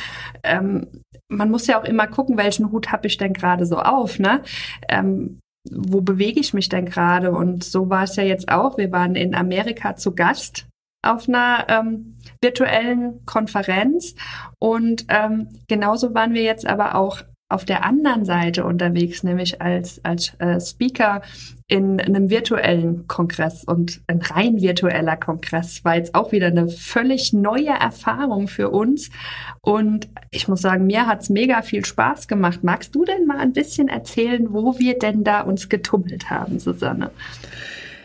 Ähm, 0.44 0.86
man 1.30 1.50
muss 1.50 1.66
ja 1.66 1.80
auch 1.80 1.84
immer 1.84 2.06
gucken, 2.06 2.36
welchen 2.36 2.70
Hut 2.72 2.92
habe 2.92 3.06
ich 3.06 3.16
denn 3.16 3.32
gerade 3.32 3.64
so 3.64 3.78
auf, 3.78 4.18
ne? 4.18 4.42
Ähm, 4.88 5.38
wo 5.70 6.00
bewege 6.00 6.40
ich 6.40 6.54
mich 6.54 6.68
denn 6.68 6.86
gerade? 6.86 7.32
Und 7.32 7.64
so 7.64 7.90
war 7.90 8.04
es 8.04 8.16
ja 8.16 8.22
jetzt 8.22 8.50
auch. 8.50 8.78
Wir 8.78 8.92
waren 8.92 9.14
in 9.14 9.34
Amerika 9.34 9.96
zu 9.96 10.14
Gast 10.14 10.66
auf 11.02 11.28
einer 11.28 11.66
ähm, 11.68 12.16
virtuellen 12.42 13.24
Konferenz 13.24 14.14
und 14.58 15.06
ähm, 15.08 15.48
genauso 15.66 16.14
waren 16.14 16.34
wir 16.34 16.42
jetzt 16.42 16.66
aber 16.66 16.94
auch 16.94 17.22
auf 17.50 17.64
der 17.64 17.84
anderen 17.84 18.24
Seite 18.24 18.64
unterwegs, 18.64 19.24
nämlich 19.24 19.60
als, 19.60 20.02
als 20.04 20.32
äh, 20.38 20.60
Speaker 20.60 21.20
in 21.66 22.00
einem 22.00 22.30
virtuellen 22.30 23.06
Kongress 23.08 23.64
und 23.64 24.00
ein 24.06 24.22
rein 24.22 24.60
virtueller 24.60 25.16
Kongress 25.16 25.84
war 25.84 25.96
jetzt 25.96 26.14
auch 26.14 26.32
wieder 26.32 26.46
eine 26.46 26.68
völlig 26.68 27.32
neue 27.32 27.68
Erfahrung 27.68 28.48
für 28.48 28.70
uns. 28.70 29.10
Und 29.60 30.08
ich 30.30 30.48
muss 30.48 30.62
sagen, 30.62 30.86
mir 30.86 31.06
hat's 31.06 31.28
mega 31.28 31.62
viel 31.62 31.84
Spaß 31.84 32.28
gemacht. 32.28 32.60
Magst 32.62 32.94
du 32.94 33.04
denn 33.04 33.26
mal 33.26 33.38
ein 33.38 33.52
bisschen 33.52 33.88
erzählen, 33.88 34.52
wo 34.52 34.78
wir 34.78 34.98
denn 34.98 35.24
da 35.24 35.40
uns 35.42 35.68
getummelt 35.68 36.30
haben, 36.30 36.60
Susanne? 36.60 37.10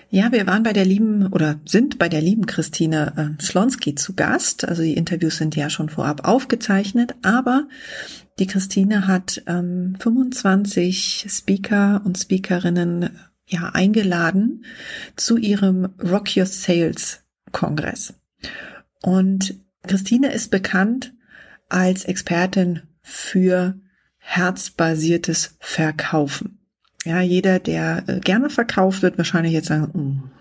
Ja, 0.10 0.31
wir 0.31 0.47
waren 0.47 0.63
bei 0.63 0.73
der 0.73 0.86
lieben 0.86 1.27
oder 1.27 1.60
sind 1.65 1.99
bei 1.99 2.10
der 2.10 2.21
lieben 2.21 2.45
Christine 2.45 3.36
äh, 3.39 3.43
Schlonski 3.43 3.95
zu 3.95 4.13
Gast. 4.13 4.67
Also 4.67 4.81
die 4.81 4.93
Interviews 4.93 5.38
sind 5.38 5.55
ja 5.55 5.69
schon 5.69 5.89
vorab 5.89 6.27
aufgezeichnet, 6.27 7.15
aber 7.21 7.67
die 8.39 8.48
Christine 8.48 9.08
hat 9.08 9.43
ähm, 9.48 9.95
25 10.00 11.28
Speaker 11.30 12.02
und 12.04 12.17
Speakerinnen 12.17 13.10
ja 13.48 13.69
eingeladen 13.74 14.65
zu 15.15 15.38
ihrem 15.38 15.86
Rock 16.04 16.36
Your 16.36 16.45
Sales 16.45 17.21
Kongress. 17.52 18.13
Und 19.02 19.56
Christine 19.84 20.34
ist 20.34 20.52
bekannt 20.52 21.13
als 21.69 22.06
Expertin 22.06 22.82
für 23.02 23.80
herzbasiertes 24.17 25.56
Verkaufen. 25.60 26.60
Ja, 27.06 27.21
jeder, 27.21 27.60
der 27.60 28.04
äh, 28.08 28.19
gerne 28.19 28.50
verkauft, 28.50 29.04
wird 29.04 29.17
wahrscheinlich 29.17 29.54
jetzt 29.54 29.67
sagen, 29.67 29.91
mm, 29.93 30.32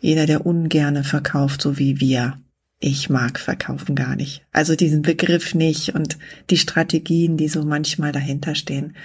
jeder, 0.00 0.26
der 0.26 0.44
ungerne 0.44 1.02
verkauft, 1.02 1.62
so 1.62 1.78
wie 1.78 1.98
wir. 1.98 2.38
Ich 2.84 3.08
mag 3.08 3.38
Verkaufen 3.38 3.94
gar 3.94 4.16
nicht. 4.16 4.42
Also 4.50 4.74
diesen 4.74 5.02
Begriff 5.02 5.54
nicht 5.54 5.94
und 5.94 6.18
die 6.50 6.56
Strategien, 6.56 7.36
die 7.36 7.46
so 7.46 7.62
manchmal 7.62 8.10
dahinter 8.10 8.56
stehen. 8.56 8.96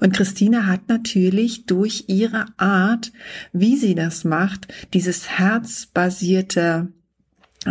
Und 0.00 0.12
Christina 0.12 0.66
hat 0.66 0.86
natürlich 0.88 1.64
durch 1.64 2.04
ihre 2.08 2.44
Art, 2.58 3.10
wie 3.54 3.78
sie 3.78 3.94
das 3.94 4.24
macht, 4.24 4.68
dieses 4.92 5.30
herzbasierte 5.38 6.88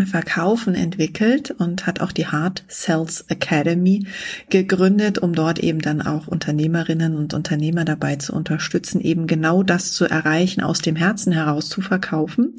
Verkaufen 0.06 0.74
entwickelt 0.74 1.52
und 1.52 1.86
hat 1.86 2.00
auch 2.00 2.12
die 2.12 2.28
Hard 2.28 2.64
Sales 2.68 3.26
Academy 3.28 4.06
gegründet, 4.50 5.20
um 5.20 5.34
dort 5.34 5.60
eben 5.60 5.80
dann 5.80 6.02
auch 6.02 6.28
Unternehmerinnen 6.28 7.16
und 7.16 7.34
Unternehmer 7.34 7.84
dabei 7.84 8.16
zu 8.16 8.34
unterstützen, 8.34 9.02
eben 9.02 9.28
genau 9.28 9.64
das 9.64 9.92
zu 9.92 10.06
erreichen, 10.06 10.62
aus 10.62 10.80
dem 10.80 10.96
Herzen 10.96 11.34
heraus 11.34 11.68
zu 11.68 11.82
verkaufen. 11.82 12.56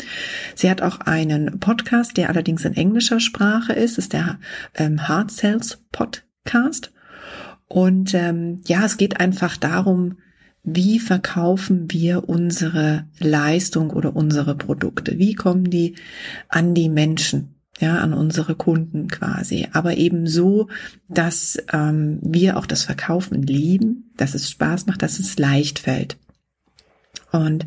Sie 0.54 0.70
hat 0.70 0.82
auch 0.82 1.00
einen 1.00 1.58
Podcast, 1.58 2.16
der 2.18 2.28
allerdings 2.28 2.64
in 2.64 2.74
englischer 2.74 3.20
Sprache 3.20 3.72
ist, 3.72 3.96
ist 3.96 4.12
der 4.12 4.38
ähm, 4.74 5.08
Hard 5.08 5.30
Sales 5.30 5.82
Podcast. 5.90 6.92
Und 7.66 8.12
ähm, 8.12 8.60
ja, 8.66 8.84
es 8.84 8.98
geht 8.98 9.20
einfach 9.20 9.56
darum, 9.56 10.18
wie 10.64 11.00
verkaufen 11.00 11.90
wir 11.90 12.28
unsere 12.28 13.06
Leistung 13.18 13.90
oder 13.90 14.14
unsere 14.14 14.54
Produkte? 14.54 15.18
Wie 15.18 15.34
kommen 15.34 15.70
die 15.70 15.96
an 16.48 16.74
die 16.74 16.88
Menschen? 16.88 17.54
Ja, 17.80 17.98
an 17.98 18.12
unsere 18.12 18.54
Kunden 18.54 19.08
quasi. 19.08 19.66
Aber 19.72 19.96
eben 19.96 20.28
so, 20.28 20.68
dass 21.08 21.58
ähm, 21.72 22.18
wir 22.22 22.58
auch 22.58 22.66
das 22.66 22.84
Verkaufen 22.84 23.42
lieben, 23.42 24.12
dass 24.16 24.34
es 24.34 24.50
Spaß 24.50 24.86
macht, 24.86 25.02
dass 25.02 25.18
es 25.18 25.36
leicht 25.38 25.80
fällt. 25.80 26.16
Und 27.32 27.66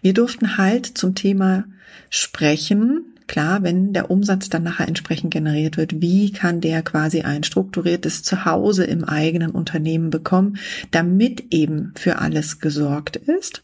wir 0.00 0.14
durften 0.14 0.56
halt 0.56 0.86
zum 0.86 1.14
Thema 1.14 1.64
sprechen, 2.08 3.09
klar, 3.30 3.62
wenn 3.62 3.92
der 3.92 4.10
Umsatz 4.10 4.48
dann 4.48 4.64
nachher 4.64 4.88
entsprechend 4.88 5.32
generiert 5.32 5.76
wird, 5.76 6.00
wie 6.00 6.32
kann 6.32 6.60
der 6.60 6.82
quasi 6.82 7.20
ein 7.20 7.44
strukturiertes 7.44 8.24
Zuhause 8.24 8.82
im 8.82 9.04
eigenen 9.04 9.52
Unternehmen 9.52 10.10
bekommen, 10.10 10.58
damit 10.90 11.54
eben 11.54 11.92
für 11.94 12.18
alles 12.18 12.58
gesorgt 12.58 13.14
ist. 13.14 13.62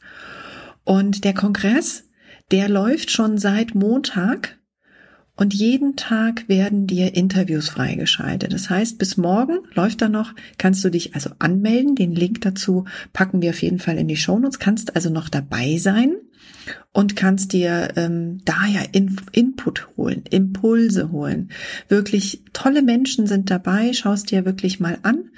Und 0.85 1.24
der 1.24 1.35
Kongress, 1.35 2.05
der 2.52 2.68
läuft 2.68 3.11
schon 3.11 3.38
seit 3.38 3.74
Montag 3.74 4.57
und 5.35 5.52
jeden 5.52 5.96
Tag 5.96 6.48
werden 6.48 6.87
dir 6.87 7.16
Interviews 7.16 7.68
freigeschaltet. 7.68 8.52
Das 8.52 8.70
heißt, 8.70 8.98
bis 8.98 9.16
morgen 9.16 9.59
läuft 9.74 10.00
da 10.00 10.09
noch, 10.09 10.33
kannst 10.59 10.85
du 10.85 10.90
dich 10.90 11.16
also 11.16 11.31
anmelden. 11.40 11.96
Den 11.96 12.14
Link 12.14 12.40
dazu 12.42 12.85
packen 13.12 13.42
wir 13.42 13.50
auf 13.50 13.62
jeden 13.62 13.81
Fall 13.81 13.98
in 13.98 14.07
die 14.07 14.16
Shownotes. 14.16 14.61
Kannst 14.61 14.94
also 14.94 15.11
noch 15.11 15.29
dabei 15.29 15.76
sein 15.79 16.14
und 16.92 17.16
kannst 17.16 17.52
dir 17.52 17.90
ähm, 17.96 18.40
da 18.44 18.66
ja 18.66 18.80
In 18.92 19.16
Input 19.32 19.88
holen, 19.96 20.24
Impulse 20.30 21.11
holen. 21.11 21.50
Wirklich 21.88 22.42
tolle 22.52 22.82
Menschen 22.82 23.26
sind 23.26 23.50
dabei, 23.50 23.92
schaust 23.92 24.30
dir 24.30 24.44
wirklich 24.44 24.80
mal 24.80 24.98
an. 25.02 25.30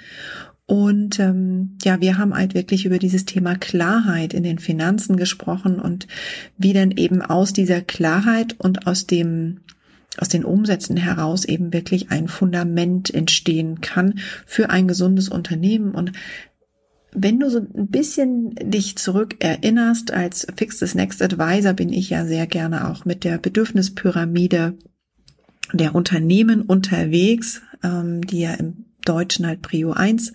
Und 0.65 1.19
ähm, 1.19 1.77
ja, 1.83 1.99
wir 1.99 2.17
haben 2.19 2.35
halt 2.35 2.53
wirklich 2.53 2.85
über 2.85 2.99
dieses 2.99 3.25
Thema 3.25 3.55
Klarheit 3.55 4.35
in 4.35 4.43
den 4.43 4.59
Finanzen 4.59 5.17
gesprochen 5.17 5.79
und 5.79 6.07
wie 6.57 6.73
denn 6.73 6.91
eben 6.91 7.23
aus 7.23 7.53
dieser 7.53 7.81
Klarheit 7.81 8.55
und 8.59 8.85
aus 8.85 9.07
dem 9.07 9.61
aus 10.17 10.27
den 10.27 10.43
Umsätzen 10.43 10.97
heraus 10.97 11.45
eben 11.45 11.71
wirklich 11.71 12.11
ein 12.11 12.27
Fundament 12.27 13.13
entstehen 13.13 13.81
kann 13.81 14.19
für 14.45 14.69
ein 14.69 14.87
gesundes 14.87 15.29
Unternehmen. 15.29 15.91
Und 15.91 16.11
wenn 17.11 17.39
du 17.39 17.49
so 17.49 17.59
ein 17.59 17.87
bisschen 17.87 18.53
dich 18.55 18.97
zurück 18.97 19.37
erinnerst, 19.39 20.11
als 20.11 20.47
Fixed 20.55 20.95
Next 20.95 21.21
Advisor 21.21 21.73
bin 21.73 21.91
ich 21.91 22.09
ja 22.11 22.25
sehr 22.25 22.47
gerne 22.47 22.89
auch 22.89 23.05
mit 23.05 23.23
der 23.23 23.37
Bedürfnispyramide 23.37 24.77
der 25.73 25.95
Unternehmen 25.95 26.61
unterwegs, 26.61 27.61
ähm, 27.83 28.25
die 28.25 28.41
ja 28.41 28.53
im 28.53 28.85
Deutschen 29.05 29.47
halt 29.47 29.61
Prio 29.61 29.91
1 29.91 30.33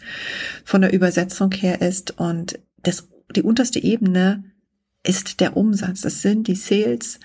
von 0.64 0.80
der 0.80 0.92
Übersetzung 0.92 1.52
her 1.52 1.80
ist. 1.80 2.18
Und 2.18 2.58
das, 2.82 3.08
die 3.34 3.42
unterste 3.42 3.82
Ebene 3.82 4.44
ist 5.06 5.40
der 5.40 5.56
Umsatz. 5.56 6.00
Das 6.00 6.22
sind 6.22 6.48
die 6.48 6.56
Sales. 6.56 7.20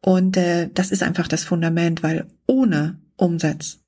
Und 0.00 0.36
äh, 0.36 0.68
das 0.72 0.90
ist 0.90 1.02
einfach 1.02 1.28
das 1.28 1.44
Fundament, 1.44 2.02
weil 2.02 2.26
ohne 2.46 2.98
Umsatz 3.16 3.80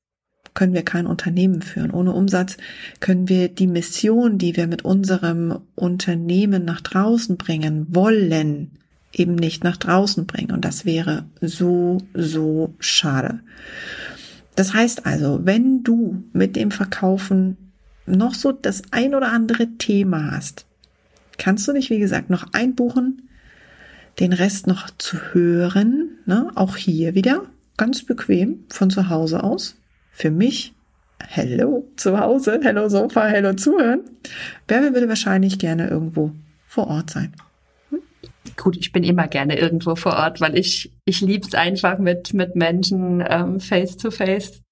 können 0.55 0.75
wir 0.75 0.85
kein 0.85 1.07
Unternehmen 1.07 1.63
führen. 1.63 1.91
Ohne 1.91 2.13
Umsatz 2.13 2.57
können 3.01 3.29
wir 3.29 3.49
die 3.49 3.67
Mission, 3.67 4.39
die 4.39 4.57
wir 4.57 4.67
mit 4.67 4.85
unserem 4.85 5.59
Unternehmen 5.75 6.65
nach 6.65 6.81
draußen 6.81 7.37
bringen 7.37 7.87
wollen, 7.91 8.71
eben 9.13 9.35
nicht 9.35 9.65
nach 9.65 9.77
draußen 9.77 10.27
bringen. 10.27 10.53
Und 10.53 10.65
das 10.65 10.85
wäre 10.85 11.25
so, 11.41 11.99
so 12.15 12.75
schade. 12.79 13.41
Das 14.55 14.75
heißt 14.75 15.07
also, 15.07 15.41
wenn 15.45 15.83
du 15.83 16.25
mit 16.33 16.57
dem 16.57 16.71
Verkaufen 16.71 17.57
noch 18.05 18.35
so 18.35 18.53
das 18.53 18.83
ein 18.91 19.15
oder 19.15 19.33
andere 19.33 19.69
Thema 19.79 20.33
hast, 20.33 20.67
kannst 21.39 21.67
du 21.67 21.73
dich, 21.73 21.89
wie 21.89 21.99
gesagt, 21.99 22.29
noch 22.29 22.53
einbuchen, 22.53 23.29
den 24.21 24.35
Rest 24.35 24.67
noch 24.67 24.91
zu 24.99 25.17
hören, 25.33 26.11
ne? 26.27 26.51
auch 26.55 26.77
hier 26.77 27.15
wieder 27.15 27.47
ganz 27.79 28.03
bequem 28.03 28.65
von 28.69 28.91
zu 28.91 29.09
Hause 29.09 29.43
aus 29.43 29.77
für 30.13 30.31
mich, 30.31 30.75
hello 31.27 31.89
zu 31.97 32.21
Hause, 32.21 32.61
hello 32.63 32.89
Sofa, 32.89 33.27
hello 33.27 33.55
Zuhören, 33.55 34.03
wer 34.69 34.83
würde 34.95 35.09
wahrscheinlich 35.09 35.59
gerne 35.59 35.89
irgendwo 35.89 36.33
vor 36.67 36.87
Ort 36.87 37.11
sein. 37.11 37.33
Gut, 38.57 38.77
ich 38.77 38.93
bin 38.93 39.03
immer 39.03 39.29
gerne 39.29 39.59
irgendwo 39.59 39.95
vor 39.97 40.15
Ort, 40.15 40.41
weil 40.41 40.57
ich, 40.59 40.93
ich 41.05 41.21
liebe 41.21 41.47
es 41.47 41.55
einfach 41.55 41.99
mit, 41.99 42.35
mit 42.35 42.55
Menschen 42.55 43.25
ähm, 43.27 43.61
face 43.61 43.97
to 43.97 44.11
face 44.11 44.63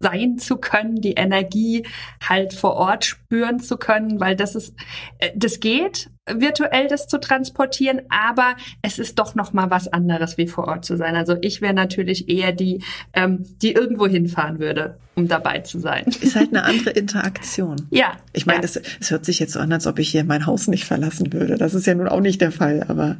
sein 0.00 0.38
zu 0.38 0.56
können, 0.56 1.00
die 1.00 1.12
Energie 1.12 1.86
halt 2.22 2.52
vor 2.52 2.74
Ort 2.74 3.04
spüren 3.04 3.60
zu 3.60 3.76
können, 3.76 4.20
weil 4.20 4.36
das 4.36 4.54
ist, 4.54 4.74
äh, 5.18 5.30
das 5.34 5.60
geht, 5.60 6.10
virtuell 6.26 6.88
das 6.88 7.06
zu 7.06 7.18
transportieren, 7.18 8.02
aber 8.08 8.56
es 8.80 8.98
ist 8.98 9.18
doch 9.18 9.34
noch 9.34 9.52
mal 9.52 9.70
was 9.70 9.88
anderes, 9.88 10.38
wie 10.38 10.46
vor 10.46 10.68
Ort 10.68 10.84
zu 10.84 10.96
sein. 10.96 11.16
Also 11.16 11.36
ich 11.42 11.60
wäre 11.60 11.74
natürlich 11.74 12.28
eher 12.28 12.52
die, 12.52 12.82
ähm, 13.12 13.44
die 13.60 13.72
irgendwo 13.72 14.06
hinfahren 14.06 14.58
würde, 14.58 14.98
um 15.16 15.28
dabei 15.28 15.60
zu 15.60 15.78
sein. 15.80 16.04
Ist 16.20 16.36
halt 16.36 16.50
eine 16.50 16.64
andere 16.64 16.90
Interaktion. 16.90 17.76
ja. 17.90 18.12
Ich 18.32 18.46
meine, 18.46 18.66
ja. 18.66 18.80
es 19.00 19.10
hört 19.10 19.24
sich 19.24 19.38
jetzt 19.38 19.52
so 19.52 19.60
an, 19.60 19.72
als 19.72 19.86
ob 19.86 19.98
ich 19.98 20.10
hier 20.10 20.24
mein 20.24 20.46
Haus 20.46 20.66
nicht 20.66 20.84
verlassen 20.84 21.32
würde. 21.32 21.56
Das 21.56 21.74
ist 21.74 21.86
ja 21.86 21.94
nun 21.94 22.08
auch 22.08 22.20
nicht 22.20 22.40
der 22.40 22.52
Fall, 22.52 22.84
aber 22.88 23.16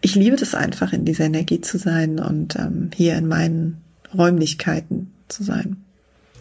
ich 0.00 0.16
liebe 0.16 0.36
das 0.36 0.54
einfach, 0.54 0.92
in 0.92 1.04
dieser 1.04 1.24
Energie 1.24 1.60
zu 1.60 1.78
sein 1.78 2.18
und 2.18 2.56
ähm, 2.56 2.90
hier 2.94 3.16
in 3.16 3.28
meinen 3.28 3.80
Räumlichkeiten 4.12 5.12
zu 5.28 5.44
sein. 5.44 5.84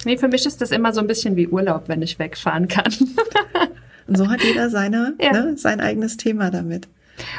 Nee, 0.05 0.17
für 0.17 0.27
mich 0.27 0.45
ist 0.45 0.61
das 0.61 0.71
immer 0.71 0.93
so 0.93 1.01
ein 1.01 1.07
bisschen 1.07 1.35
wie 1.35 1.47
Urlaub, 1.47 1.83
wenn 1.87 2.01
ich 2.01 2.19
wegfahren 2.19 2.67
kann. 2.67 2.93
Und 4.07 4.17
so 4.17 4.27
hat 4.29 4.43
jeder 4.43 4.69
seine, 4.69 5.13
ja. 5.21 5.31
ne, 5.31 5.57
sein 5.57 5.79
eigenes 5.79 6.17
Thema 6.17 6.49
damit. 6.49 6.87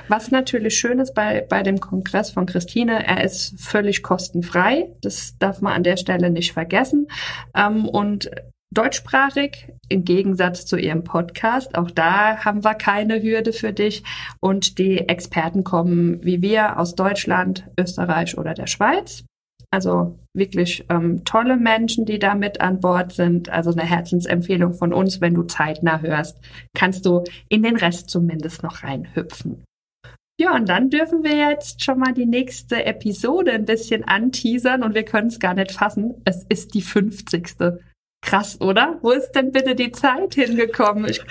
Was 0.08 0.30
natürlich 0.30 0.78
schön 0.78 0.98
ist 0.98 1.14
bei, 1.14 1.44
bei 1.48 1.62
dem 1.62 1.80
Kongress 1.80 2.30
von 2.30 2.46
Christine, 2.46 3.06
er 3.06 3.24
ist 3.24 3.58
völlig 3.60 4.02
kostenfrei. 4.02 4.90
Das 5.00 5.36
darf 5.38 5.60
man 5.60 5.72
an 5.72 5.82
der 5.82 5.96
Stelle 5.96 6.30
nicht 6.30 6.52
vergessen. 6.52 7.08
Ähm, 7.54 7.88
und 7.88 8.30
deutschsprachig 8.72 9.68
im 9.88 10.04
Gegensatz 10.04 10.64
zu 10.64 10.76
ihrem 10.76 11.02
Podcast. 11.02 11.76
Auch 11.76 11.90
da 11.90 12.44
haben 12.44 12.62
wir 12.62 12.74
keine 12.74 13.22
Hürde 13.22 13.52
für 13.52 13.72
dich. 13.72 14.04
Und 14.40 14.78
die 14.78 15.08
Experten 15.08 15.64
kommen 15.64 16.22
wie 16.24 16.40
wir 16.40 16.78
aus 16.78 16.94
Deutschland, 16.94 17.68
Österreich 17.78 18.38
oder 18.38 18.54
der 18.54 18.68
Schweiz. 18.68 19.24
Also 19.72 20.18
wirklich 20.34 20.84
ähm, 20.88 21.24
tolle 21.24 21.56
Menschen, 21.56 22.04
die 22.04 22.18
da 22.18 22.34
mit 22.34 22.60
an 22.60 22.80
Bord 22.80 23.12
sind. 23.12 23.48
Also 23.48 23.70
eine 23.70 23.82
Herzensempfehlung 23.82 24.74
von 24.74 24.92
uns, 24.92 25.20
wenn 25.20 25.34
du 25.34 25.44
zeitnah 25.44 26.00
hörst, 26.00 26.38
kannst 26.74 27.06
du 27.06 27.22
in 27.48 27.62
den 27.62 27.76
Rest 27.76 28.10
zumindest 28.10 28.62
noch 28.62 28.82
reinhüpfen. 28.82 29.64
Ja, 30.40 30.54
und 30.54 30.68
dann 30.70 30.88
dürfen 30.88 31.22
wir 31.22 31.36
jetzt 31.36 31.84
schon 31.84 31.98
mal 31.98 32.14
die 32.14 32.24
nächste 32.24 32.86
Episode 32.86 33.52
ein 33.52 33.66
bisschen 33.66 34.04
anteasern 34.04 34.82
und 34.82 34.94
wir 34.94 35.04
können 35.04 35.28
es 35.28 35.38
gar 35.38 35.52
nicht 35.52 35.72
fassen. 35.72 36.14
Es 36.24 36.44
ist 36.48 36.72
die 36.72 36.80
50. 36.80 37.56
Krass, 38.22 38.60
oder? 38.60 38.98
Wo 39.02 39.12
ist 39.12 39.32
denn 39.32 39.50
bitte 39.50 39.74
die 39.74 39.92
Zeit 39.92 40.34
hingekommen? 40.34 41.06
Ich 41.08 41.22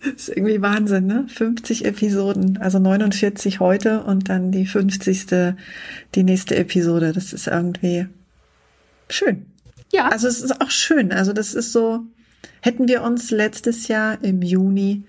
das 0.00 0.28
ist 0.28 0.28
irgendwie 0.28 0.62
Wahnsinn, 0.62 1.06
ne? 1.06 1.26
50 1.28 1.84
Episoden, 1.84 2.58
also 2.58 2.78
49 2.78 3.60
heute 3.60 4.04
und 4.04 4.28
dann 4.28 4.52
die 4.52 4.66
50. 4.66 5.26
die 6.14 6.22
nächste 6.22 6.56
Episode. 6.56 7.12
Das 7.12 7.32
ist 7.32 7.48
irgendwie 7.48 8.06
schön. 9.10 9.46
Ja. 9.92 10.08
Also 10.08 10.28
es 10.28 10.40
ist 10.40 10.60
auch 10.60 10.70
schön. 10.70 11.12
Also 11.12 11.32
das 11.32 11.52
ist 11.52 11.72
so, 11.72 12.00
hätten 12.60 12.88
wir 12.88 13.02
uns 13.02 13.30
letztes 13.30 13.88
Jahr 13.88 14.22
im 14.22 14.42
Juni 14.42 15.02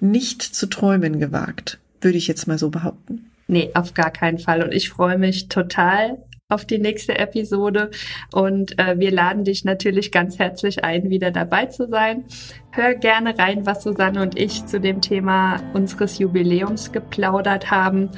nicht 0.00 0.42
zu 0.42 0.66
träumen 0.66 1.18
gewagt, 1.18 1.78
würde 2.00 2.18
ich 2.18 2.28
jetzt 2.28 2.46
mal 2.46 2.58
so 2.58 2.70
behaupten. 2.70 3.30
Nee, 3.48 3.70
auf 3.74 3.94
gar 3.94 4.10
keinen 4.10 4.38
Fall. 4.38 4.62
Und 4.62 4.72
ich 4.72 4.90
freue 4.90 5.18
mich 5.18 5.48
total 5.48 6.18
auf 6.48 6.64
die 6.64 6.78
nächste 6.78 7.18
Episode. 7.18 7.90
Und 8.32 8.78
äh, 8.78 8.98
wir 8.98 9.10
laden 9.10 9.44
dich 9.44 9.64
natürlich 9.64 10.12
ganz 10.12 10.38
herzlich 10.38 10.84
ein, 10.84 11.10
wieder 11.10 11.30
dabei 11.30 11.66
zu 11.66 11.88
sein. 11.88 12.24
Hör 12.70 12.94
gerne 12.94 13.38
rein, 13.38 13.66
was 13.66 13.82
Susanne 13.82 14.22
und 14.22 14.38
ich 14.38 14.66
zu 14.66 14.80
dem 14.80 15.00
Thema 15.00 15.60
unseres 15.72 16.18
Jubiläums 16.18 16.92
geplaudert 16.92 17.70
haben. 17.70 18.10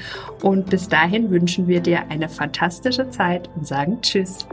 Und 0.43 0.69
bis 0.69 0.88
dahin 0.88 1.31
wünschen 1.31 1.69
wir 1.69 1.81
dir 1.81 2.11
eine 2.11 2.29
fantastische 2.29 3.09
Zeit 3.11 3.49
und 3.57 3.67
sagen 3.67 4.01
Tschüss. 4.03 4.47